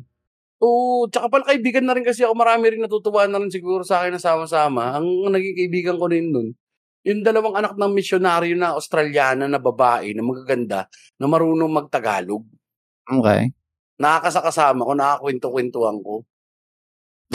[0.64, 4.00] Oo, tsaka pala kaibigan na rin kasi ako, marami rin natutuwa na rin siguro sa
[4.04, 4.96] akin na sama-sama.
[4.96, 6.48] Ang naging kaibigan ko rin nun,
[7.04, 10.88] yung dalawang anak ng misyonaryo na Australiana na babae, na magaganda,
[11.20, 12.44] na marunong magtagalog.
[13.08, 13.52] Okay.
[14.00, 16.24] Nakakasakasama ko, nakakwento-kwentuhan ko.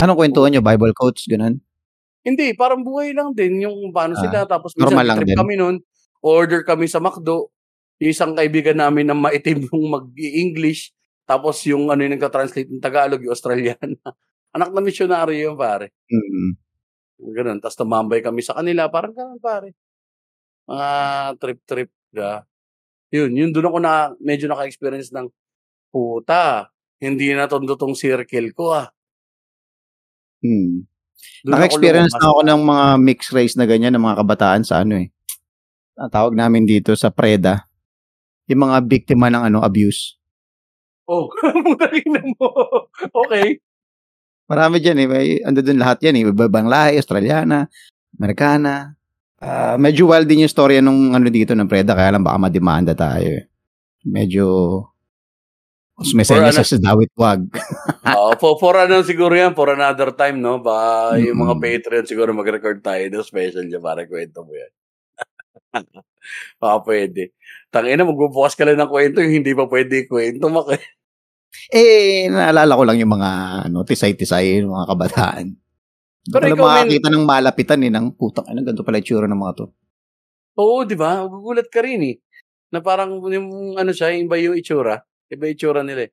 [0.02, 0.60] Anong kwentuhan nyo?
[0.60, 1.62] Bible quotes, ganun?
[2.26, 4.38] Hindi, parang buhay lang din yung paano Ah, sila.
[4.50, 5.38] Tapos normal lang trip din.
[5.38, 5.78] kami nun,
[6.18, 7.54] order kami sa McDo.
[8.02, 10.90] Yung isang kaibigan namin na maitim yung mag-English.
[11.22, 13.78] Tapos yung ano yung nagka-translate ng Tagalog, yung Australian.
[14.58, 15.94] Anak na misyonaryo yun, pare.
[16.10, 16.50] Mm.
[17.30, 17.58] Ganun.
[17.62, 18.90] Tapos tumambay kami sa kanila.
[18.90, 19.70] Parang ganun, pare.
[20.66, 20.88] Mga
[21.38, 21.90] trip-trip.
[22.10, 22.42] Yeah.
[23.14, 25.30] Yun, yun doon ako na medyo naka-experience ng
[25.90, 26.70] puta.
[26.96, 28.88] Hindi na tondo tong circle ko ah.
[30.40, 30.88] Hmm.
[31.44, 34.98] Doon Naka-experience na ako ng mga mixed race na ganyan, ng mga kabataan sa ano
[34.98, 35.08] eh.
[35.96, 37.68] Ang tawag namin dito sa Preda.
[38.50, 40.16] Yung mga biktima ng ano abuse.
[41.06, 41.30] Oh,
[41.66, 42.50] putangin na mo.
[43.24, 43.62] okay.
[44.46, 45.06] Marami dyan eh.
[45.06, 46.22] May, ando dun lahat yan eh.
[46.30, 47.66] Ibang lahi, Australiana,
[48.18, 48.94] Amerikana.
[49.36, 51.94] Ah, medyo wild din yung storya nung ano dito ng Preda.
[51.94, 53.44] Kaya lang baka mademanda tayo eh.
[54.06, 54.46] Medyo
[56.04, 57.40] senyas ano- sa Dawit Wag.
[58.06, 60.62] Oh, for, for ano siguro yan, for another time, no?
[60.62, 61.58] Ba, yung mga.
[61.58, 64.72] Patreon siguro mag-record tayo ng special dyan para kwento mo yan.
[66.62, 67.34] Baka pwede.
[67.66, 70.46] Tangina, magbubukas ka lang ng kwento, yung hindi pa pwede kwento.
[70.46, 70.78] Mak-
[71.74, 73.30] Eh, naalala ko lang yung mga
[73.66, 75.46] ano, tisay-tisay, yung mga kabataan.
[76.30, 79.40] Pero Pero ikaw, makakita ng malapitan eh, ng putang, ano, ganito pala yung tsura ng
[79.42, 79.66] mga to.
[80.62, 81.26] Oo, di ba?
[81.26, 82.16] Magugulat ka rin eh.
[82.70, 85.02] Na parang yung ano siya, iba yung itsura.
[85.30, 86.10] Iba yung itsura nila eh.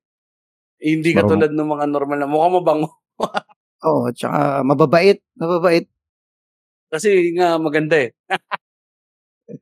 [0.82, 1.30] Eh, Hindi Marunong.
[1.30, 2.89] katulad ng mga normal na mukha mabango.
[3.88, 5.86] Oo, tsaka mababait, mababait.
[6.91, 8.11] Kasi nga maganda eh.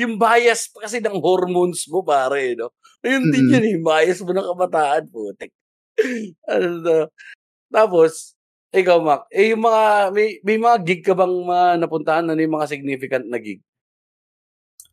[0.00, 2.72] yung bias pa kasi ng hormones mo, pare, no?
[3.02, 3.52] Ayun din Mm.
[3.58, 5.50] yun, eh, bias mo ng kabataan, putek.
[6.52, 6.96] ano na.
[7.72, 8.34] Tapos,
[8.74, 12.26] ikaw, Mac, eh, yung mga, may, may mga gig ka bang mga napuntahan?
[12.28, 13.60] Ano yung mga significant na gig?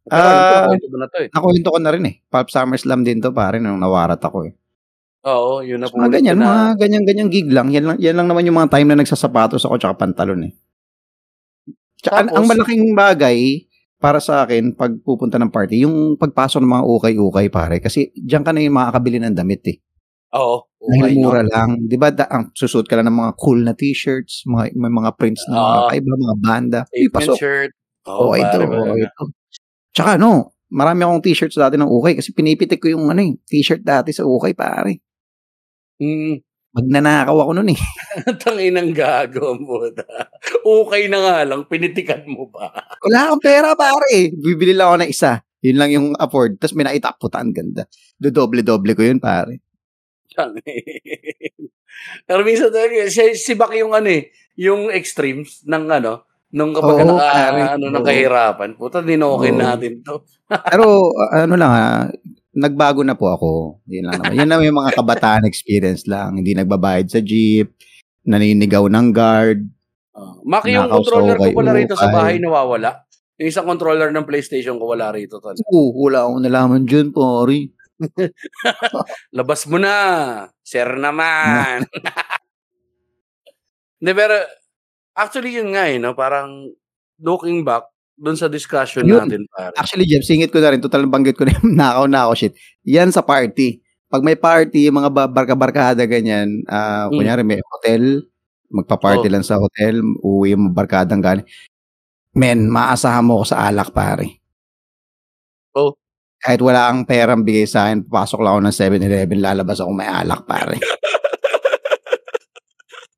[0.10, 1.30] Ah, mo na to eh.
[1.30, 2.16] Nakuwento ko na rin eh.
[2.26, 4.54] Pulp SummerSlam din to pare nung nawarat ako eh.
[5.22, 7.70] Oo, yun na Mga ganyan, mga ganyan-ganyan gig lang.
[7.70, 10.54] Yan lang, yan lang naman yung mga time na nagsasapatos ako tsaka pantalon eh.
[12.00, 13.38] Tsaka ang- ang Tapos- malaking bagay
[14.00, 17.78] para sa akin pag pupunta ng party, yung pagpasok ng mga ukay-ukay pare.
[17.78, 19.78] Kasi diyan ka na yung makakabili ng damit eh.
[20.34, 20.66] Oo.
[20.80, 21.28] Okay, no?
[21.28, 21.84] mura lang.
[21.84, 25.12] Di ba, da, ang susuot ka lang ng mga cool na t-shirts, mga, may mga
[25.20, 25.88] prints na mga Ah.
[25.92, 26.80] kaiba, mga banda.
[26.88, 27.36] Statement pasok.
[27.36, 27.72] shirt.
[28.08, 28.56] Oo, Oo, ito.
[28.56, 29.04] pare, oo, pare.
[29.04, 29.24] ito.
[29.94, 33.82] Tsaka no, marami akong t-shirts dati ng ukay kasi pinipitik ko yung ano eh, t-shirt
[33.82, 35.02] dati sa ukay pare.
[36.00, 36.46] Mm.
[36.70, 37.80] Magnanakaw ako nun eh.
[38.46, 39.90] Tanginang gago mo.
[40.62, 42.70] Okay na nga lang, pinitikan mo pa.
[43.02, 44.30] Wala akong pera pare.
[44.38, 45.42] Bibili lang ako ng isa.
[45.66, 46.62] Yun lang yung afford.
[46.62, 47.84] Tapos may nakita, puta, ang ganda.
[48.16, 49.60] Dodoble-doble ko yun pare.
[52.30, 57.06] Pero minsan talaga, si, si Bak yung ano eh, yung extremes ng ano, nung kapag
[57.06, 57.62] Oo, naka, pare.
[57.78, 57.94] ano, Oo.
[57.94, 58.70] ng kahirapan.
[58.74, 59.62] Puta, dinokin Oo.
[59.62, 60.26] natin to.
[60.74, 62.10] Pero uh, ano lang ha,
[62.54, 63.50] nagbago na po ako.
[63.86, 64.36] Yun lang naman.
[64.36, 66.42] Yan naman yung mga kabataan experience lang.
[66.42, 67.70] Hindi nagbabayad sa jeep,
[68.26, 69.62] naninigaw ng guard.
[70.18, 73.06] Uh, Maki, yung Nakaw sa controller ko pala rito sa bahay nawawala.
[73.40, 75.40] Yung isang controller ng PlayStation ko wala rito.
[75.40, 75.56] Tol.
[75.72, 77.72] Oo, wala akong nalaman dyan, pare.
[79.38, 79.96] Labas mo na.
[80.60, 81.88] Sir naman.
[84.00, 84.36] Hindi, pero
[85.20, 86.16] actually yun nga eh, no?
[86.16, 86.72] parang
[87.20, 87.84] looking back
[88.16, 89.28] doon sa discussion Yun.
[89.28, 89.72] natin, pare.
[89.80, 90.84] Actually, Jeff, singit ko na rin.
[90.84, 92.54] Total banggit ko na yung nakaw na ako shit.
[92.84, 93.80] Yan sa party.
[94.08, 97.16] Pag may party, yung mga ba- barka-barkada ganyan, ah Mm.
[97.16, 98.28] kunyari may hotel,
[98.68, 99.34] magpa-party Oh.
[99.34, 101.48] lang sa hotel, uwi yung barkadang galing.
[102.36, 104.44] Men, maasahan mo ako sa alak, pare.
[105.74, 105.96] Oh.
[106.40, 110.08] Kahit wala kang perang bigay sa akin, papasok lang ako ng 7-Eleven, lalabas ako may
[110.08, 110.76] alak, pare.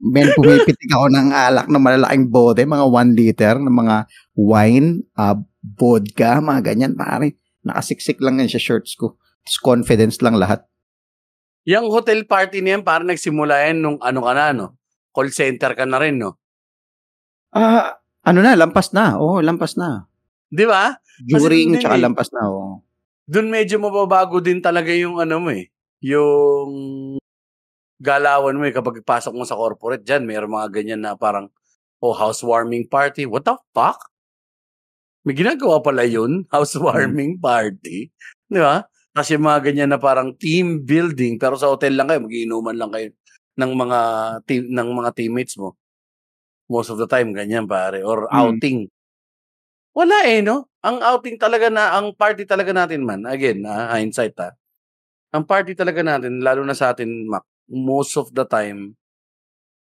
[0.02, 3.96] Men, pumipitik ako ng alak na malalaking bote, mga 1 liter, ng mga
[4.34, 7.38] wine, ah, vodka, mga ganyan, pare.
[7.62, 9.22] Nakasiksik lang yan sa shirts ko.
[9.46, 10.66] Tapos confidence lang lahat.
[11.70, 14.68] Yung hotel party na yan, parang nagsimula yan nung ano ka na, no?
[15.14, 16.42] Call center ka na rin, no?
[17.54, 19.22] Ah, ano na, lampas na.
[19.22, 20.10] Oo, lampas na.
[20.50, 20.98] Di ba?
[21.22, 22.04] During, hindi tsaka eh.
[22.04, 22.50] lampas na.
[22.50, 22.82] Oo.
[23.30, 25.70] Doon medyo mababago din talaga yung ano mo eh.
[26.02, 26.70] Yung
[28.02, 31.48] galawan mo eh kapag pasok mo sa corporate dyan, mayroong mga ganyan na parang
[32.02, 33.30] oh, housewarming party.
[33.30, 34.02] What the fuck?
[35.22, 38.10] May ginagawa pala yun, housewarming party.
[38.50, 38.82] Di ba?
[39.14, 43.08] Kasi mga ganyan na parang team building pero sa hotel lang kayo, magiinuman lang kayo
[43.60, 44.00] ng mga
[44.48, 45.76] team ng mga teammates mo.
[46.72, 48.34] Most of the time ganyan pare or Mm.
[48.34, 48.80] outing.
[49.92, 50.72] Wala eh no.
[50.82, 53.28] Ang outing talaga na ang party talaga natin man.
[53.28, 54.56] Again, ah, hindsight ah.
[55.36, 59.00] Ang party talaga natin lalo na sa atin Mac, most of the time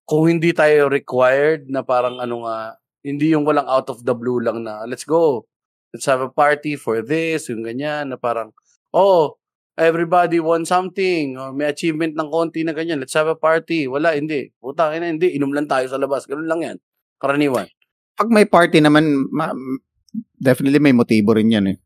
[0.07, 2.75] kung hindi tayo required na parang ano nga,
[3.07, 5.47] hindi yung walang out of the blue lang na let's go.
[5.95, 8.51] Let's have a party for this, yung ganyan na parang
[8.91, 9.39] oh,
[9.79, 12.99] everybody won something or may achievement ng konti na ganyan.
[12.99, 13.87] Let's have a party.
[13.87, 14.51] Wala, hindi.
[14.59, 15.33] Puta na, hindi.
[15.39, 16.27] Inom lang tayo sa labas.
[16.27, 16.77] Ganun lang yan.
[17.23, 17.67] Karaniwan.
[18.19, 19.57] Pag may party naman, ma-
[20.37, 21.77] definitely may motibo rin yan eh.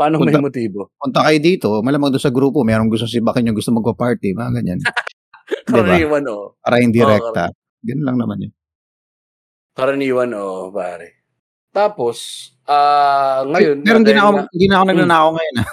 [0.00, 0.96] Paano may Punta- motibo?
[0.96, 4.80] Punta kayo dito, malamang doon sa grupo, merong gusto sibakin yung gusto magpa-party, mga ganyan.
[5.68, 5.84] diba?
[5.84, 6.56] Karaniwan, oh.
[6.64, 7.52] Para hindi Oo, direkta.
[7.84, 8.52] Ganun lang naman yun.
[9.76, 11.20] Karaniwan, oh, pare.
[11.68, 12.16] Tapos,
[12.64, 15.56] ah ngayon, Pero hindi na ako, hindi na ako nagnanakaw ngayon.
[15.60, 15.68] ah.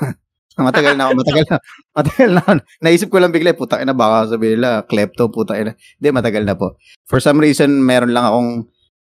[0.67, 1.57] matagal na ako, matagal na.
[1.97, 2.41] Matagal na.
[2.81, 5.73] Naisip ko lang bigla, puta na baka sabihin nila, klepto, puta na.
[5.73, 6.75] Hindi, matagal na po.
[7.07, 8.51] For some reason, meron lang akong,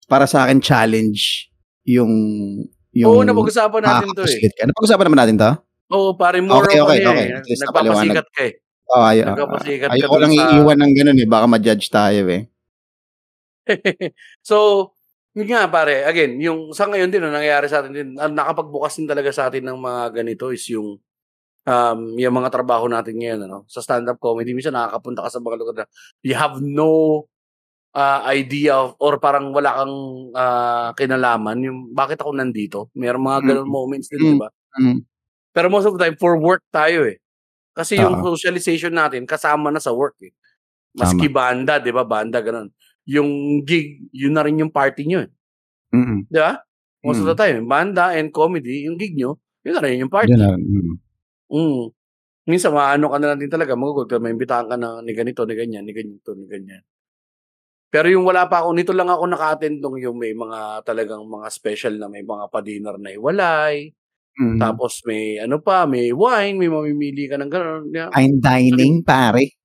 [0.05, 1.47] para sa akin, challenge
[1.87, 2.11] yung,
[2.93, 4.49] yung, Oo, napag-usapan natin to eh.
[4.53, 4.65] ka.
[4.65, 5.51] Napag-usapan naman natin to?
[5.89, 7.27] Oo, pare, more Okay, okay, okay, okay.
[7.33, 7.41] eh.
[7.45, 8.53] Least Nagpapasikat ka eh.
[8.89, 11.27] Oh, ay, Nagpapasikat ka ayoko lang sa- iiwan ng ganun eh.
[11.29, 12.41] Baka ma-judge tayo eh.
[14.49, 14.89] so,
[15.37, 18.97] yun nga pare, again, yung sa ngayon din, ang nangyayari sa atin din, ang nakapagbukas
[18.97, 20.97] din talaga sa atin ng mga ganito is yung
[21.69, 25.55] um, yung mga trabaho natin ngayon, ano, sa stand-up comedy, minsan nakakapunta ka sa mga
[25.61, 25.85] lugar na
[26.25, 27.25] you have no
[27.93, 29.95] uh, idea of, or parang wala kang
[30.33, 32.79] uh, kinalaman yung bakit ako nandito.
[32.93, 33.73] Mayroong mga ganun Mm.
[33.73, 34.29] moments din, Mm.
[34.29, 34.49] di ba?
[34.77, 34.99] Mm.
[35.49, 37.17] Pero most of the time, for work tayo eh.
[37.73, 38.35] Kasi yung Oo.
[38.35, 40.33] socialization natin, kasama na sa work eh.
[40.93, 42.03] Maski banda, di ba?
[42.03, 42.69] Banda, ganun.
[43.09, 45.31] Yung gig, yun na rin yung party nyo eh.
[45.95, 46.29] Mm-mm.
[46.29, 46.59] Di ba?
[47.01, 47.31] Most of Mm.
[47.33, 50.29] the time, banda and comedy, yung gig nyo, yun na rin yung party.
[50.35, 50.53] Yun na.
[50.59, 50.95] Mm.
[51.49, 51.83] Mm.
[52.49, 55.45] Minsan, maano ka na lang din talaga, magugod ka, may imbitahan ka na ni ganito,
[55.45, 56.81] ni ganyan, ni ganito, ni ganyan.
[57.89, 61.49] Pero yung wala pa ako, nito lang ako naka-attend nung yung may mga talagang mga
[61.49, 63.89] special na may mga pa-dinner na iwalay.
[64.37, 64.61] Mm.
[64.61, 67.83] Tapos may ano pa, may wine, may mamimili ka ng gano'n.
[67.89, 68.09] Yeah.
[68.13, 69.57] Fine dining, pare.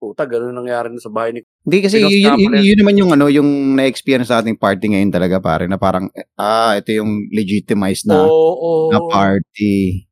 [0.00, 2.64] Puta, gano'n nangyari na sa bahay ni Hindi kasi yun, yun, Napoles.
[2.64, 6.08] yun naman yung ano, yung na-experience sa ating party ngayon talaga pare na parang
[6.40, 8.88] ah, ito yung legitimized na Oo.
[8.88, 10.04] na party.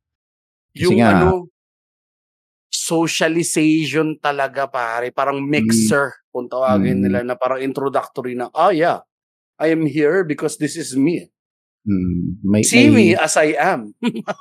[0.77, 1.49] Kasi yung nga, ano,
[2.69, 5.15] socialization talaga pare.
[5.15, 7.03] Parang mixer kung tawagin Mm.
[7.07, 9.07] nila na parang introductory na, ah yeah,
[9.55, 11.31] I am here because this is me.
[11.87, 13.95] mm, may, See may me as I am.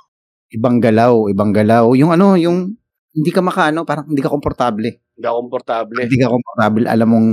[0.50, 1.94] ibang galaw, ibang galaw.
[1.94, 2.74] Yung ano, yung
[3.12, 4.90] hindi ka makaano, parang hindi ka komportable.
[5.14, 6.02] Hindi ako komportable.
[6.08, 7.30] Hindi ka komportable, alam mong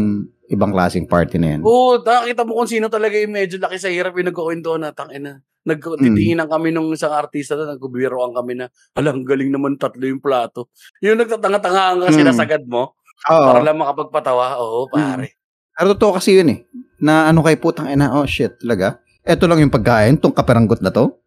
[0.51, 1.61] ibang klaseng party na yan.
[1.63, 5.41] Oo, nakita mo kung sino talaga yung medyo laki sa hirap yung nagkukwento na tangina.
[5.63, 10.73] Nagtitinginan kami nung isang artista na nagkubiroan kami na alang galing naman tatlo yung plato.
[11.01, 12.17] Yung nagtatanga-tanga ka Mm.
[12.19, 12.97] sinasagad mo
[13.29, 13.47] Oo.
[13.53, 14.57] para lang makapagpatawa.
[14.57, 15.37] Oo, pare.
[15.77, 16.59] Pero totoo kasi yun eh.
[17.01, 19.01] Na ano kay putang ina, oh shit, talaga.
[19.21, 21.21] Ito lang yung pagkain, tong kaperanggot na to.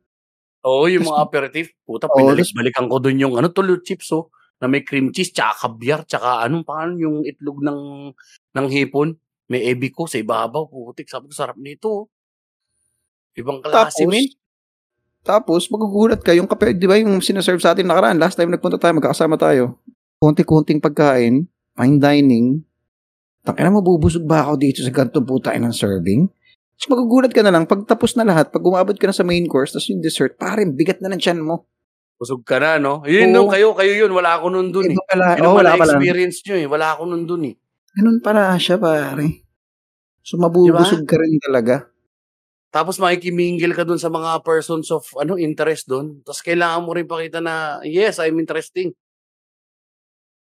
[0.63, 1.75] Oo, yung mga aperitif.
[1.83, 4.31] Puta, Oo, pinalik-balikan ko dun yung ano, tulo chips oh.
[4.57, 7.79] Na may cream cheese, tsaka kabyar, tsaka anong paano yung itlog ng
[8.55, 9.11] ng hipon.
[9.51, 10.71] May ebi ko sa ibabaw.
[10.71, 11.89] Putik, sabi ko, sarap nito.
[11.89, 12.03] oh.
[13.35, 14.25] Ibang klase, Tapos, men.
[15.25, 18.77] tapos magugulat ka, yung kape, di ba yung sinaserve sa atin nakaraan, last time nagpunta
[18.77, 19.81] tayo, magkakasama tayo.
[20.21, 22.47] Konti-konting pagkain, fine dining.
[23.43, 26.32] Tangina mo, bubusog ba ako dito sa ganitong putain ng serving?
[26.80, 29.43] Tapos magugulat ka na lang, pag tapos na lahat, pag umabot ka na sa main
[29.45, 31.67] course, tapos yung dessert, parang bigat na ng tiyan mo.
[32.15, 33.03] Busog ka na, no?
[33.03, 33.47] Yun, Oo.
[33.47, 34.11] no, kayo, kayo yun.
[34.15, 34.95] Wala ako nun dun, eh.
[34.95, 35.93] Iba pala, Yun oh, wala pala.
[35.99, 36.67] experience nyo, eh.
[36.69, 37.55] Wala ako nun dun, eh.
[37.99, 39.43] Ganun pala siya, pare.
[40.24, 41.91] So, mabubusog ka rin talaga.
[42.74, 46.26] Tapos makikimingil ka dun sa mga persons of ano interest dun.
[46.26, 48.97] Tapos kailangan mo rin pakita na, yes, I'm interesting.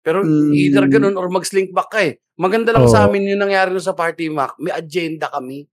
[0.05, 0.53] Pero Mm.
[0.53, 2.21] either ganun or mag-slink back ka eh.
[2.37, 2.93] Maganda lang Oo.
[2.93, 4.53] sa amin yung nangyari nun sa Party Mac.
[4.61, 5.65] May agenda kami.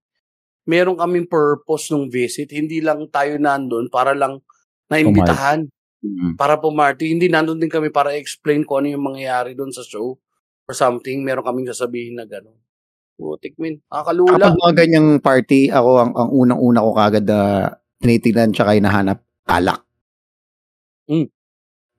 [0.64, 2.48] Meron kaming purpose nung visit.
[2.48, 4.40] Hindi lang tayo nandun para lang
[4.88, 5.68] naimbitahan.
[6.02, 6.34] Mm.
[6.40, 7.12] Para pumarty.
[7.12, 10.16] Hindi nandun din kami para explain kung ano yung mangyayari dun sa show
[10.66, 11.20] or something.
[11.22, 12.56] Meron kaming sasabihin na gano'n.
[13.20, 13.78] Putik, min.
[13.86, 14.34] Nakakalula.
[14.34, 17.70] Kapag mga ganyang party, ako ang, ang unang-una ko kagad na
[18.02, 19.82] tinitignan tsaka hinahanap, alak.
[21.06, 21.28] Mm.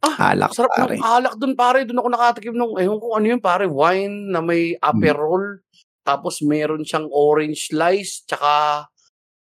[0.04, 1.00] Ah, alak, Sarap pare.
[1.00, 1.88] ng alak dun, pare.
[1.88, 3.64] Doon ako nakatikim nung, ewan ko ano yun, pare.
[3.72, 5.64] Wine na may aperol.
[6.04, 8.84] Tapos meron siyang orange slice, tsaka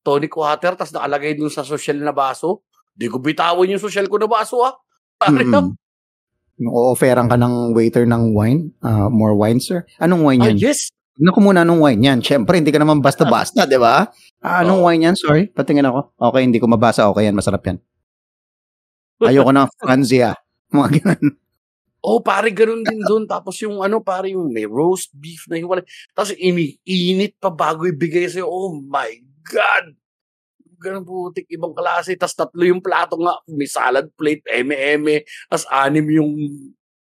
[0.04, 0.76] tonic water.
[0.76, 2.68] Tapos nakalagay dun sa social na baso.
[2.92, 4.76] Di ko bitawan yung social ko na baso, ah.
[5.16, 5.64] Pare, ah.
[5.64, 5.72] Mm.
[6.60, 9.88] Yung o-offeran ka ng waiter ng wine, ah, more wine, sir.
[9.96, 10.60] Anong wine Ah, yan?
[10.60, 10.92] yes.
[11.16, 12.18] Tignan ko muna anong wine yan.
[12.20, 14.04] Siyempre, hindi ka naman basta-basta, di ba?
[14.44, 14.88] Ah, anong Oo.
[14.92, 15.16] wine yan?
[15.16, 16.12] Sorry, patingin ako.
[16.20, 17.08] Okay, hindi ko mabasa.
[17.08, 17.80] Okay yan, masarap yan.
[19.24, 20.36] Ayoko ng Franzia.
[20.70, 21.34] Mga ganun.
[22.00, 23.28] Oh, pare, ganun din doon.
[23.28, 25.84] Tapos yung ano, pare, yung may roast beef na hiwalay.
[26.16, 28.48] Tapos iniinit pa bago ibigay sa'yo.
[28.48, 29.12] Oh my
[29.44, 29.92] God!
[30.80, 32.16] Ganun putik, ibang klase.
[32.16, 33.36] Tapos tatlo yung plato nga.
[33.52, 35.28] May salad plate, eme-eme.
[35.52, 36.32] Tapos anim yung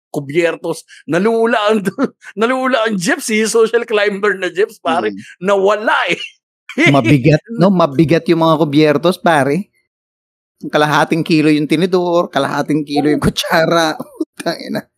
[0.09, 0.89] kubyertos.
[1.05, 1.85] Nalula ang,
[2.41, 3.45] nalula ang eh.
[3.45, 5.13] Social climber na Jeps, pare.
[5.13, 5.21] Mm.
[5.45, 6.21] Nawala eh.
[6.89, 7.69] Mabigat, no?
[7.85, 9.69] Mabigat yung mga kubyertos, pare.
[10.65, 13.93] Kalahating kilo yung tinidor, kalahating kilo yung kutsara.
[14.41, 14.89] Tangina.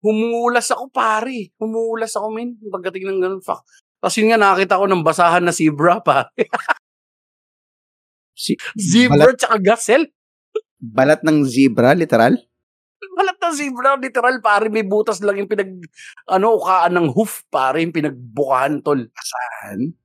[0.00, 1.52] Humulas ako, pare.
[1.60, 2.56] Humulas ako, min.
[2.72, 3.60] Pagdating ng ganun, fuck.
[4.00, 6.32] Tapos yun nga, nakakita ko ng basahan na zebra, pare.
[8.36, 10.12] Si, Zebra tsaka gazelle.
[10.80, 12.36] balat ng zebra, literal.
[13.16, 14.68] Balat na zebra, literal, pare.
[14.72, 15.72] May butas lang yung pinag,
[16.28, 17.80] ano, ukaan ng hoof, pare.
[17.84, 19.04] Yung pinagbukahan, tol.
[19.12, 19.96] Saan?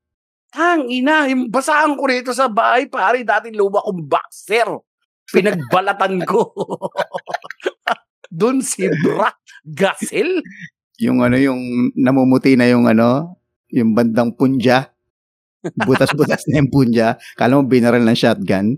[0.52, 1.32] Tang, ina.
[1.32, 3.24] Yung basahan ko rito sa bahay, pare.
[3.24, 4.68] Dati luma kong boxer.
[5.32, 6.52] Pinagbalatan ko.
[8.28, 9.32] Doon zebra,
[9.64, 10.43] gazelle.
[10.99, 13.39] Yung ano, yung namumuti na yung ano,
[13.72, 14.91] yung bandang punja.
[15.88, 17.16] Butas-butas na yung punja.
[17.39, 18.76] Kala mo binaral ng shotgun.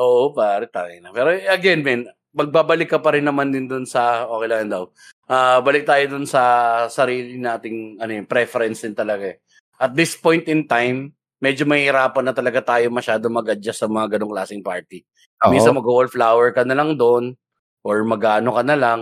[0.00, 1.12] Oo, pare, tayo na.
[1.12, 4.88] Pero again, men, magbabalik ka pa rin naman din dun sa, okay lang daw,
[5.30, 6.42] Ah, balik tayo dun sa
[6.90, 9.38] sarili nating ano yun, preference din talaga eh.
[9.80, 14.36] At this point in time, medyo mahirapan na talaga tayo masyado mag-adjust sa mga ganong
[14.36, 15.02] klaseng party.
[15.40, 15.56] Oo.
[15.56, 17.32] Minsan mag-wallflower ka na lang doon,
[17.80, 19.00] or mag-ano ka na lang,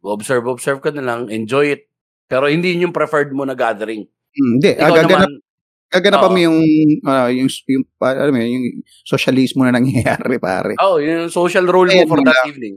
[0.00, 1.84] observe, observe ka na lang, enjoy it.
[2.24, 4.08] Pero hindi yun yung preferred mo na gathering.
[4.32, 5.32] Hmm, Hindi, Ikaw ah, gaganap, naman,
[5.92, 6.30] gaganap Oo.
[6.32, 6.58] mo yung,
[7.04, 8.66] ah, yung, yung, alam mo yun, yung
[9.04, 10.72] socialismo na nangyayari, pare.
[10.80, 12.48] oh, yung social role mo Ayun for that lang.
[12.48, 12.74] evening.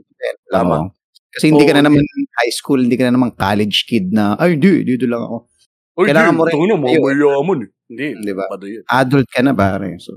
[0.52, 0.92] Tama.
[1.32, 2.04] Kasi hindi ka na Oo, naman
[2.44, 5.48] high school, hindi ka na naman college kid na, ay, hindi, dito lang ako.
[5.92, 7.02] Uy, Kailangan mo rin- mga Ayun.
[7.04, 7.70] mayaman eh.
[7.92, 8.48] Hindi, Di ba?
[8.88, 10.00] Adult ka na, pare.
[10.00, 10.16] So,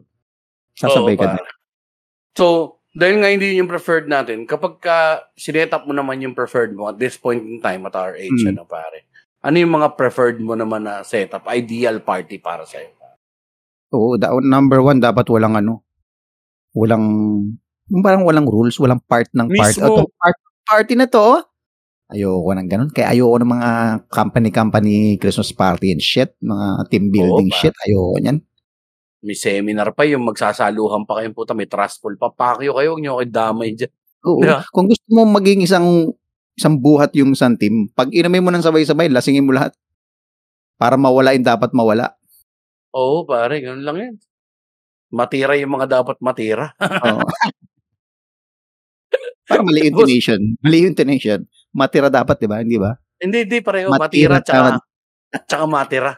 [0.79, 1.43] sasabay Oo, ka na.
[2.31, 2.45] So,
[2.95, 4.97] dahil nga hindi yun yung preferred natin, kapag ka
[5.35, 8.31] sinet up mo naman yung preferred mo at this point in time at our age,
[8.43, 8.55] Hmm.
[8.55, 9.03] ano pare,
[9.43, 12.95] ano yung mga preferred mo naman na setup, ideal party para sa'yo?
[13.91, 15.83] Oo, da- number one, dapat walang ano,
[16.71, 17.03] walang,
[17.87, 19.75] yung parang walang rules, walang part ng part.
[19.75, 19.87] Mismo.
[19.87, 21.43] O, tong part, party na to,
[22.11, 22.89] ayoko ng ganun.
[22.93, 23.71] Kaya ayoko ng mga
[24.09, 27.57] company-company Christmas party and shit, mga team building pa.
[27.57, 28.37] shit, ayoko niyan.
[29.25, 33.17] May seminar pa yung magsasaluhan pa kayong puta, may trustful pa, pakyo kayo, huwag nyo
[33.17, 33.91] kayo damay dyan.
[34.25, 34.41] Oo.
[34.45, 34.61] Yeah.
[34.69, 36.13] Kung gusto mo maging isang
[36.55, 39.73] isang buhat yung isang team, pag inumin mo ng sabay-sabay, lasingin mo lahat.
[40.77, 42.13] Para mawala yung dapat mawala.
[42.95, 44.15] Oo, pare, ganun lang yan.
[45.11, 46.71] Matira yung mga dapat matira.
[46.79, 47.23] Oo.
[49.45, 50.41] Para mali yung intonation.
[50.61, 51.45] Mali yung intonation.
[51.75, 52.63] Matira dapat, di ba?
[52.63, 52.95] Hindi ba?
[53.19, 53.91] Hindi, hindi, pareho.
[53.91, 54.67] Matira Matira, tsaka,
[55.51, 56.13] tsaka matira.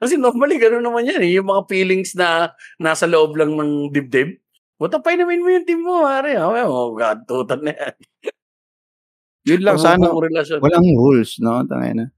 [0.00, 1.20] Kasi normally, gano'n naman yan.
[1.20, 1.36] eh.
[1.36, 4.40] Yung mga feelings na nasa loob lang ng dibdib.
[4.80, 6.36] Buta pa namin mo yung team mo, pare.
[6.40, 7.94] Oh, God, tutan na yan.
[9.52, 10.64] Yun lang, sana relasyon.
[10.64, 11.60] walang rules, no?
[11.68, 12.08] Tangay na.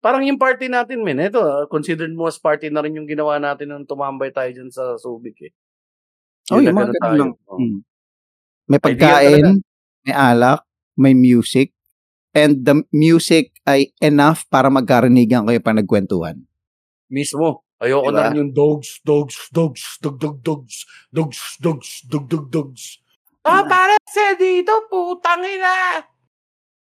[0.00, 1.20] Parang yung party natin, men.
[1.20, 4.72] Ito, ah, considered mo as party na rin yung ginawa natin nung tumambay tayo dyan
[4.72, 5.52] sa Subic, eh.
[6.48, 7.32] Oh, Yun yung mga ganun lang.
[7.44, 7.60] Oh.
[7.60, 7.78] Hmm.
[8.64, 9.60] May pagkain,
[10.08, 10.64] may alak,
[11.00, 11.72] may music,
[12.36, 16.44] and the music ay enough para magkarinigan kayo pa nagkwentuhan.
[17.08, 17.64] Mismo.
[17.80, 18.20] Ayoko Diba?
[18.20, 23.00] na rin yung dogs, dogs, dogs, dog, dog, dogs, dogs, dogs, dog, dog, dogs.
[23.40, 26.04] Ah, pare, sa dito, putang ina.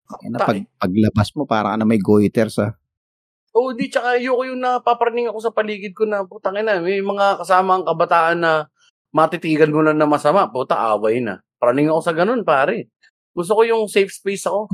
[0.04, 2.76] Kaya na pag, paglabas mo, para ka na may goiter sa...
[3.56, 7.40] Oo, di, tsaka ayoko yung napaparaning ako sa paligid ko na, putang ina, may mga
[7.40, 8.52] kasama ang kabataan na
[9.16, 11.40] matitigan mo na na masama, puta, away na.
[11.56, 12.92] Paraning ako sa ganun, pare.
[13.32, 14.68] Gusto ko yung safe space ako.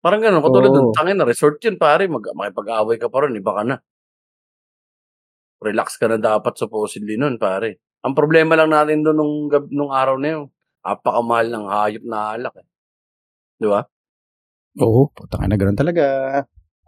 [0.00, 3.52] Parang ganun, katulad ng tangin na resort yun, pare, mag, makipag-away ka pa rin, iba
[3.52, 3.76] ka na.
[5.60, 7.84] Relax ka na dapat supposedly nun, pare.
[8.00, 10.42] Ang problema lang natin doon nung, gab- nung araw na yun,
[10.80, 12.54] apakamahal ng hayop na alak.
[12.56, 12.66] Eh.
[13.60, 13.84] Di ba?
[14.80, 16.04] Oo, putang na ganun talaga.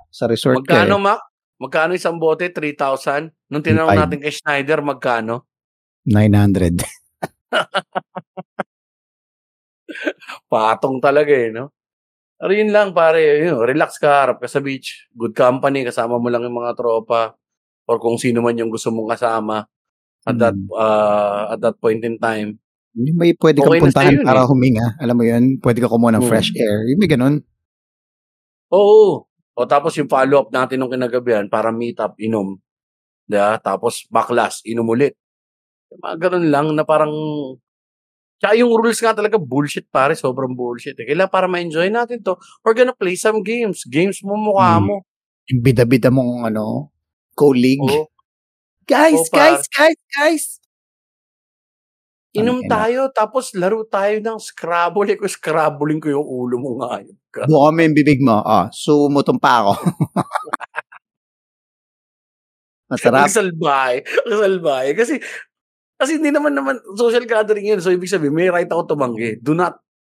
[0.09, 1.05] Sa resort ka Magkano, eh.
[1.05, 1.21] Mac?
[1.61, 2.49] Magkano isang bote?
[2.49, 3.29] 3,000?
[3.53, 4.01] Nung tinanong Five.
[4.01, 5.45] natin kay Schneider, magkano?
[6.09, 6.81] 900.
[10.53, 11.73] Patong talaga eh, no?
[12.37, 13.41] Pero yun lang, pare.
[13.41, 15.09] Yun, relax ka, harap ka sa beach.
[15.17, 17.33] Good company, kasama mo lang yung mga tropa.
[17.89, 19.65] Or kung sino man yung gusto mong kasama
[20.23, 22.61] at that uh, at that point in time.
[22.93, 24.49] May pwede kang Okay na puntahan yun para eh.
[24.53, 24.87] huminga.
[25.01, 25.45] Alam mo yun?
[25.65, 26.31] Pwede ka kumuha ng Hmm.
[26.31, 26.85] fresh air.
[26.93, 27.41] Yung may ganun.
[28.71, 29.25] Oo.
[29.53, 32.57] O tapos yung follow-up natin nung kinagabihan para meet up, inom.
[33.29, 33.57] Diba?
[33.61, 35.17] Tapos backlash, inom ulit.
[35.93, 37.13] Mga ganun lang na parang
[38.43, 40.99] Tsaka yung rules nga talaga, bullshit pare, sobrang bullshit.
[40.99, 41.07] Eh.
[41.07, 42.35] Kailangan para ma-enjoy natin to,
[42.67, 43.87] we're gonna play some games.
[43.87, 44.91] Games mo mukha Hmm.
[44.91, 44.97] mo.
[45.47, 46.91] Yung bida-bida mong ano,
[47.39, 47.87] co-league.
[47.87, 48.11] Oo.
[48.83, 50.45] Guys, Oo, guys, guys, guys.
[52.35, 55.15] Inom tayo, tapos laro tayo ng Scrabble.
[55.15, 56.99] Eh, Scrabbling ko yung ulo mo nga.
[56.99, 57.15] yun.
[57.47, 58.43] Buka mo yung bibig mo.
[58.43, 59.73] Ah, sumutong pa ako.
[62.91, 63.27] Masarap.
[63.29, 63.97] Ang salbahe.
[64.27, 64.91] Ang salbahe.
[64.97, 65.15] Kasi,
[66.03, 67.79] kasi hindi naman naman social gathering yun.
[67.79, 69.39] So, ibig sabihin, may right ako tumanggi.
[69.39, 69.79] Do not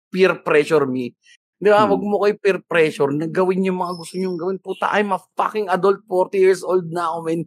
[0.09, 1.11] peer pressure me.
[1.59, 1.83] Di ba?
[1.83, 1.95] Hmm.
[1.95, 4.59] Huwag mo kayo peer pressure na gawin yung mga gusto nyong gawin.
[4.59, 7.41] Puta, I'm a fucking adult, 40 years old na ako, man.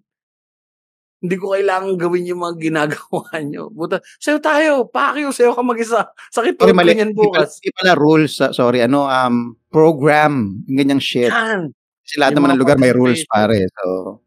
[1.20, 3.72] Hindi ko kailangan gawin yung mga ginagawa nyo.
[3.72, 6.06] Puta, sayo tayo, pakyo, sayo ka mag-isa.
[6.30, 6.94] Sakit Sorry, pa mali.
[6.94, 7.52] ganyan Di pala, bukas.
[7.74, 8.34] pala rules.
[8.40, 10.62] ah, Sorry, ano, um, program.
[10.68, 11.32] Ganyang shit.
[11.32, 11.72] Yan.
[12.06, 13.58] Kasi lahat Yung naman ng lugar may rules pare.
[13.82, 14.22] So,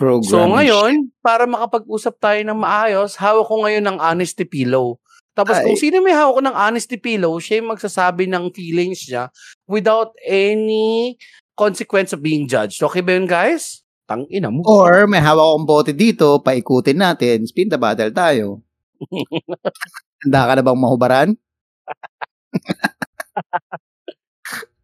[0.00, 0.24] program.
[0.24, 4.96] So ngayon, para makapag-usap tayo ng maayos, hawak ko ngayon ng honesty pillow.
[5.36, 5.68] Tapos Ay.
[5.68, 9.28] kung sino may hawak ng honesty pillow, siya yung magsasabi ng feelings niya
[9.68, 11.20] without any
[11.52, 12.80] consequence of being judged.
[12.80, 13.84] Okay ba yun, guys?
[14.08, 14.64] Tang ina mo.
[14.64, 18.64] Or may hawak akong bote dito, paikutin natin, spin the battle tayo.
[20.24, 21.28] Handa ka na bang mahubaran?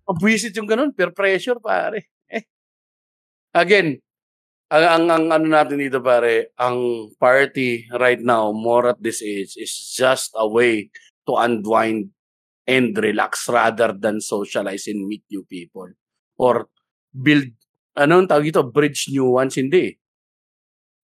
[0.06, 2.06] Abwisit yung ganun, peer pressure, pare.
[2.30, 2.46] Eh.
[3.50, 3.98] Again,
[4.70, 9.54] ang, ang, ang ano natin dito, pare, ang party right now, more at this age,
[9.56, 10.90] is just a way
[11.26, 12.10] to unwind
[12.66, 15.88] and relax rather than socialize and meet new people.
[16.38, 16.68] Or
[17.14, 17.50] build,
[17.96, 19.96] ano ang tawag dito, bridge new ones, hindi.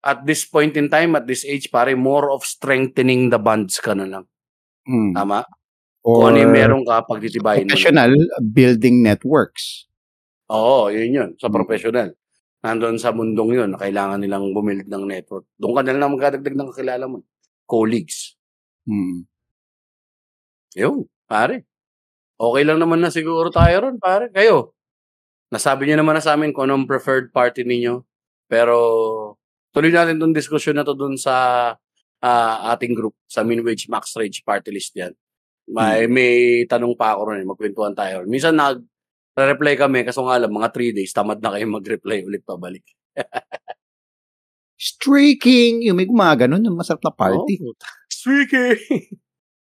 [0.03, 3.95] At this point in time, at this age, pare, more of strengthening the bonds ka
[3.95, 4.25] na lang.
[4.87, 5.15] Hmm.
[5.15, 5.47] Tama?
[6.03, 7.75] Or Kung ano yung meron ka, pagtitibayin mo.
[7.75, 8.11] professional
[8.43, 9.87] building networks.
[10.51, 11.31] Oo, yun yun.
[11.39, 11.55] Sa Mm.
[11.55, 12.09] professional.
[12.63, 15.51] Nandun sa mundong yun, kailangan nilang bumild ng network.
[15.59, 17.27] Doon ka na lang magdadagdag ng kakilala mo.
[17.67, 18.39] Colleagues.
[18.87, 19.27] Hmm.
[20.79, 21.67] Yun, pare.
[22.39, 24.31] Okay lang naman na siguro tayo ron, pare.
[24.31, 24.79] Kayo,
[25.51, 28.07] nasabi niyo naman na sa amin kung anong preferred party ninyo.
[28.47, 28.77] Pero,
[29.75, 31.35] tuloy natin itong diskusyon na to dun sa
[32.23, 35.11] ah, ating group sa Minwage Max Rage Party List yan.
[35.67, 36.35] May, may
[36.67, 38.23] tanong pa ako rin, magkwentuhan tayo.
[38.27, 38.83] Minsan nag
[39.37, 42.85] reply kami, kaso nga lang, mga 3 days, tamad na kayo mag-reply ulit pabalik.
[44.77, 45.87] Streaking!
[45.87, 47.55] Yung may gumaganon, yung masarap na party.
[47.63, 47.73] Oh,
[48.13, 48.79] Streaking!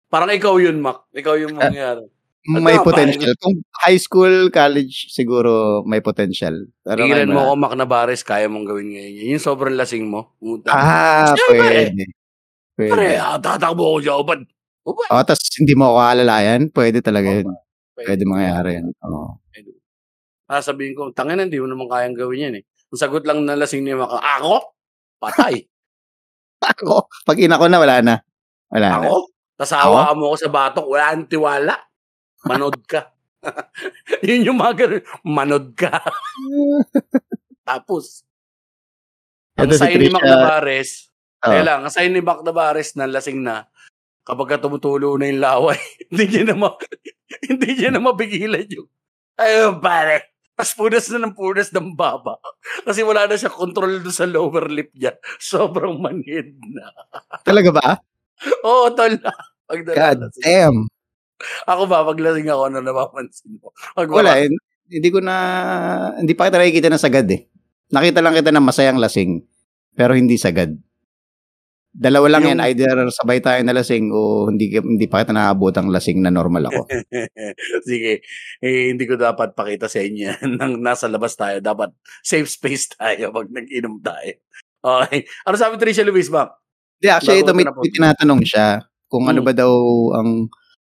[0.07, 1.05] Parang ikaw yun, Mac.
[1.11, 2.05] Ikaw yung mangyari.
[2.45, 3.33] may Ano, potential.
[3.39, 6.53] Kung high school, college, siguro may potential.
[6.83, 9.37] Pero ngayon mo ako, Mac Navarez, kaya mong gawin ngayon.
[9.37, 10.33] Yung sobrang lasing mo.
[10.37, 10.69] Puta.
[10.69, 11.59] Ah, Siyempre.
[11.59, 12.03] pwede.
[12.73, 13.15] Pare, Pwede.
[13.21, 14.17] ah, tatakbo ako dyan.
[14.17, 14.39] Upan.
[14.83, 15.07] Upan.
[15.13, 17.47] O, tas hindi mo ako alalayan, pwede talaga yun.
[17.93, 18.05] Pwede.
[18.07, 18.87] Pwede mangyari yan.
[19.05, 19.42] Oo.
[20.47, 22.63] Sasabihin ko, tangin hindi mo naman kayang gawin yan eh.
[22.91, 24.75] Ang sagot lang na lasing niya, Mac, ako?
[25.17, 25.65] Patay.
[26.73, 28.15] Ako, pag ina ko na, wala na.
[28.71, 28.97] Wala na.
[29.03, 29.27] Ako?
[29.59, 31.75] Tasawa mo ako sa batok, wala ang tiwala.
[32.47, 33.11] Manod ka.
[34.27, 35.03] Yun yung mga ganun.
[35.27, 35.91] Manod ka.
[37.67, 38.23] Tapos,
[39.59, 40.23] ang Ito si sign ni Mac.
[40.23, 41.11] Navarez,
[41.43, 41.51] Oh.
[41.51, 43.67] lang, ang sign ni Mac Navarez na lasing na,
[44.23, 45.75] kapag ka tumutulo na yung laway,
[46.07, 46.79] hindi niya na, ma-
[47.51, 48.87] hindi niya na mapigilan yung,
[49.35, 50.32] ayun pare,
[50.63, 52.39] Tapos punas na ng punas ng baba.
[52.87, 55.11] Kasi wala na siya control doon sa lower lip niya.
[55.35, 56.87] Sobrang manhid na.
[57.43, 57.87] Talaga ba?
[58.63, 59.19] Oo, tol.
[59.67, 60.39] God nalalasing.
[60.39, 60.87] damn.
[61.67, 63.75] Ako ba, pag lasing ako, ano napapansin mo?
[63.91, 64.47] Pag Wala, eh.
[64.87, 65.35] hindi ko na,
[66.15, 67.43] hindi pa kita nakikita na sagad eh.
[67.91, 69.43] Nakita lang kita na masayang lasing,
[69.99, 70.71] pero hindi sagad.
[71.93, 75.69] Dalawa lang Yung- yan, either sabay tayo na lasing o hindi, hindi pa kita naabot
[75.77, 76.89] ang lasing na normal ako.
[77.87, 78.25] Sige,
[78.59, 81.61] eh, hindi ko dapat pakita sa inyo nang nasa labas tayo.
[81.61, 81.93] Dapat
[82.25, 84.33] safe space tayo pag nag-inom tayo.
[84.81, 85.29] Okay.
[85.45, 86.49] Ano sabi Tricia Luis, ma'am?
[86.97, 88.67] Hindi, actually, ito may, na may tinatanong siya
[89.05, 89.47] kung ano Hmm.
[89.47, 89.71] ba daw
[90.17, 90.49] ang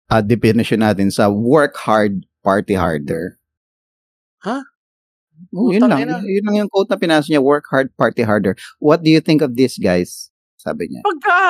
[0.09, 3.37] ah, definition natin sa work hard, party harder.
[4.49, 4.65] Ha?
[5.53, 6.17] Oh, yun Putang ina.
[6.17, 6.25] lang.
[6.25, 8.57] Yun lang yung quote na pinasa niya, work hard, party harder.
[8.81, 10.33] What do you think of this, guys?
[10.67, 11.07] Sabi niya.
[11.07, 11.41] Pagka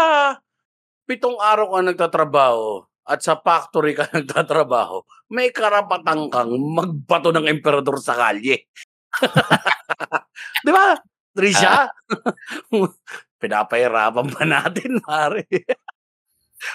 [1.08, 5.00] pitong araw ka nagtatrabaho at sa factory ka nagtatrabaho,
[5.32, 8.68] may karapatan kang magbato ng emperador sa kalye.
[10.66, 10.92] Di ba?
[11.32, 11.88] Trisha?
[13.40, 15.48] Pinapahirapan ba natin, pare?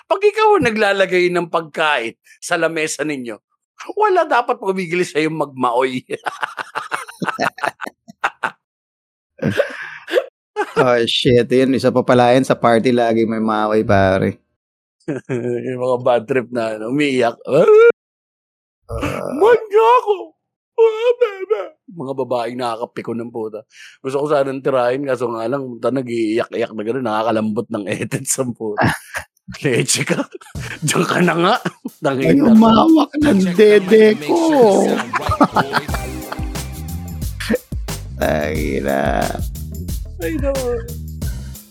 [0.05, 3.37] Pag ikaw naglalagay ng pagkain sa lamesa ninyo,
[3.97, 6.05] wala dapat pumigil sa yung magmaoy.
[10.81, 11.47] Oh, shit.
[11.47, 14.41] Yun, isa pa pala yan sa party lagi may maaway, pare.
[15.65, 17.37] yung mga bad trip na ano, umiiyak.
[17.45, 17.89] Uh,
[19.39, 20.35] Manja ako!
[20.81, 21.61] Ah, bebe!
[21.93, 23.61] Mga babaeng nakakapiko ng puta.
[24.01, 28.43] Gusto ko sanang tirahin, kaso nga lang, ta nag-iiyak-iyak na gano'n, nakakalambot ng etet sa
[28.47, 28.81] puta.
[29.61, 30.23] Leche ka.
[30.85, 31.55] Diyan ka na nga.
[32.07, 34.39] ay, umawak ng dede ko.
[38.21, 39.27] Ay, na.
[40.21, 40.53] Ay, no.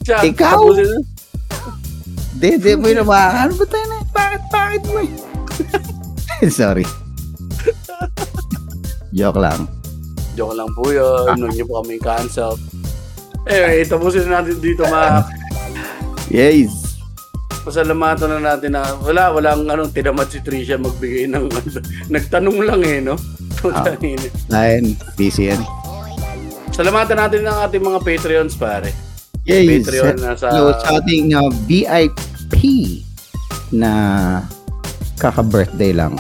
[0.02, 0.60] Siya, Ikaw?
[2.40, 3.46] Dede mo yun naman.
[3.46, 3.98] Ano ba tayo na?
[4.10, 5.00] Bakit, bakit mo?
[6.58, 6.86] Sorry.
[9.14, 9.70] Joke lang.
[10.34, 11.36] Joke lang po yun.
[11.38, 12.58] Nung niyo po kami cancel.
[13.46, 15.30] Anyway, tapusin na natin dito, Mac.
[16.32, 16.98] Yes.
[17.60, 21.44] Pasalamatan na natin na wala, walang anong tinamad si Tricia magbigay ng
[22.14, 23.20] nagtanong lang eh, no?
[23.68, 23.84] Ah.
[23.84, 24.26] Tangina.
[24.48, 25.60] Lain, busy yan.
[26.70, 28.94] Salamatan natin ng ating mga Patreons, pare.
[29.42, 29.82] Yes.
[29.82, 30.54] Patreon na sa...
[30.54, 32.54] Hello sa ating uh, VIP
[33.74, 33.92] na
[35.18, 36.14] kaka-birthday lang.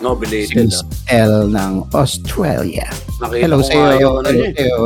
[0.00, 0.72] No, belated.
[0.72, 1.28] Si ah.
[1.28, 2.88] L ng Australia.
[3.20, 3.96] Nakita Hello sa iyo.
[4.00, 4.52] yung ano Hello niya.
[4.52, 4.78] sa iyo.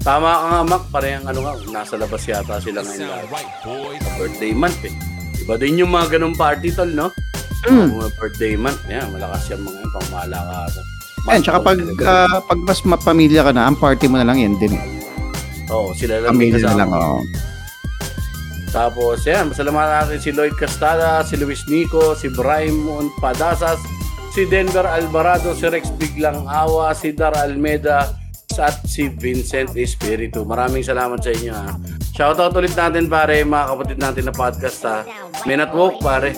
[0.00, 0.82] Tama ka nga, Mac.
[0.88, 3.28] Parehang ano nga, nasa labas yata sila ngayon lahat.
[4.16, 4.94] Birthday month eh.
[5.44, 7.12] Iba din yung mga ganong party tol, no?
[7.68, 7.92] Mm.
[7.96, 8.80] Mga birthday month.
[8.88, 9.90] Yan, malakas yan mga yan.
[9.92, 10.86] Pang malakasan.
[11.28, 14.56] Ayan, tsaka pag, ah, pag mas mapamilya ka na, ang party mo na lang yan
[14.56, 14.72] din.
[14.72, 14.84] eh.
[15.70, 17.20] Oo, sila lang Pamilya na lang, oo.
[18.70, 23.82] Tapos, yan, masalamatan natin si Lloyd Castada, si Luis Nico, si Braimon Padasas,
[24.30, 28.14] si Denver Alvarado, si Rex Biglang Awa, si Dar Almeda,
[28.60, 30.44] at si Vincent Espiritu.
[30.44, 31.48] Maraming salamat sa inyo.
[31.48, 31.66] Ha.
[32.12, 34.96] Shoutout ulit natin pare, mga kapatid natin na podcast ha.
[35.48, 36.36] Men at Woke pare.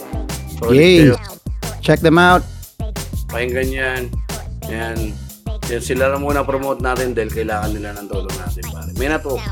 [0.61, 1.11] Solid Yay.
[1.83, 2.47] Check them out.
[3.27, 4.03] Pakinggan yan.
[4.73, 4.99] Yan.
[5.69, 8.91] Yan sila lang muna promote natin dahil kailangan nila ng tulong natin pare.
[8.97, 9.45] Men at Woke.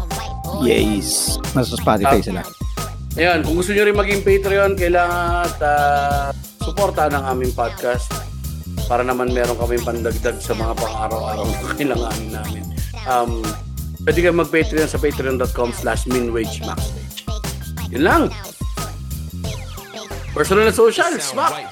[0.60, 1.36] Yes.
[1.52, 2.24] Nasa Spotify Ah.
[2.24, 2.42] sila.
[3.14, 6.26] Ayan, kung gusto nyo rin maging Patreon, kailangan at uh,
[6.62, 8.06] suportahan ang aming podcast
[8.86, 12.64] para naman meron kami pandagdag sa mga pang-araw-araw na kailanganin namin.
[13.04, 13.42] Um,
[14.06, 17.26] pwede kayo mag-Patreon sa patreon.com slash minwagemaxstage.
[17.90, 18.22] Yun lang.
[20.30, 21.66] Personal na socials, Mac.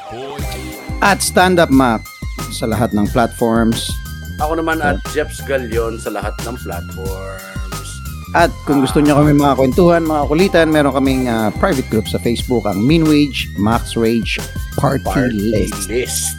[0.99, 2.03] At Stand Up Mac
[2.51, 3.93] sa lahat ng platforms.
[4.39, 7.89] Ako naman at Jeps Galion sa lahat ng platforms.
[8.37, 12.21] At kung gusto nyo kami mga kwentuhan, mga kulitan, meron kaming ah, private group sa
[12.21, 14.37] Facebook, ang Minwage Max Rage
[14.77, 15.89] Party, Party List.
[15.89, 16.37] list.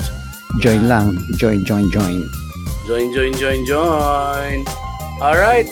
[0.61, 1.17] Join lang.
[1.37, 2.29] Join, join, join.
[2.85, 4.65] Join, join, join, join.
[5.21, 5.69] Alright.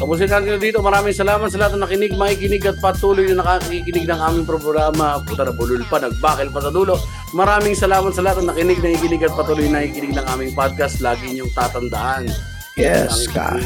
[0.00, 0.80] Tapusin natin na dito.
[0.80, 5.20] Maraming salamat sa lahat na nakinig, makikinig at patuloy na nakakikinig ng aming programa.
[5.20, 6.96] Puta na bulol pa, nagbakil pa sa dulo.
[7.36, 11.04] Maraming salamat sa lahat na nakinig, nakikinig at patuloy na nakikinig ng aming podcast.
[11.04, 12.32] Lagi niyong tatandaan.
[12.80, 13.60] Yes, ka.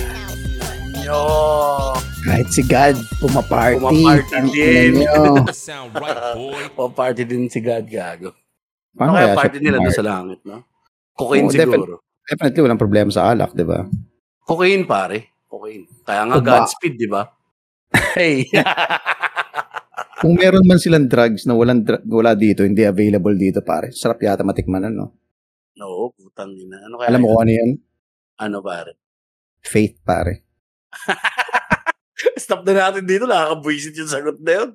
[0.98, 1.22] Nyo.
[2.24, 3.78] Kahit si God, pumaparty.
[3.78, 4.90] Pumaparty din.
[4.98, 5.46] ina nyo.
[5.54, 6.66] Sound right, boy.
[6.74, 8.34] O party din si God Gago.
[8.90, 9.94] Paano Ano kaya party nila doon pumaparty?
[9.94, 10.56] sa langit, no?
[11.14, 11.94] Cocaine Oo, siguro.
[12.26, 13.86] Definitely, walang problema sa alak, di ba?
[14.42, 15.33] Cocaine pare.
[15.54, 15.86] Cocaine.
[16.02, 17.22] Kaya nga O ba- Godspeed, di ba?
[18.18, 18.42] Hey.
[20.24, 23.94] Kung meron man silang drugs na walang dr- wala dito, hindi available dito, pare.
[23.94, 25.14] Sarap yata matikman, no?
[25.74, 26.86] no, putang ina.
[26.86, 27.10] Ano kaya?
[27.10, 27.70] Alam mo kung ano yan?
[28.40, 28.98] Ano pare?
[29.62, 30.42] Faith, pare.
[32.42, 33.26] Stop na natin dito.
[33.26, 34.70] Nakakabwisit yung sagot na yun.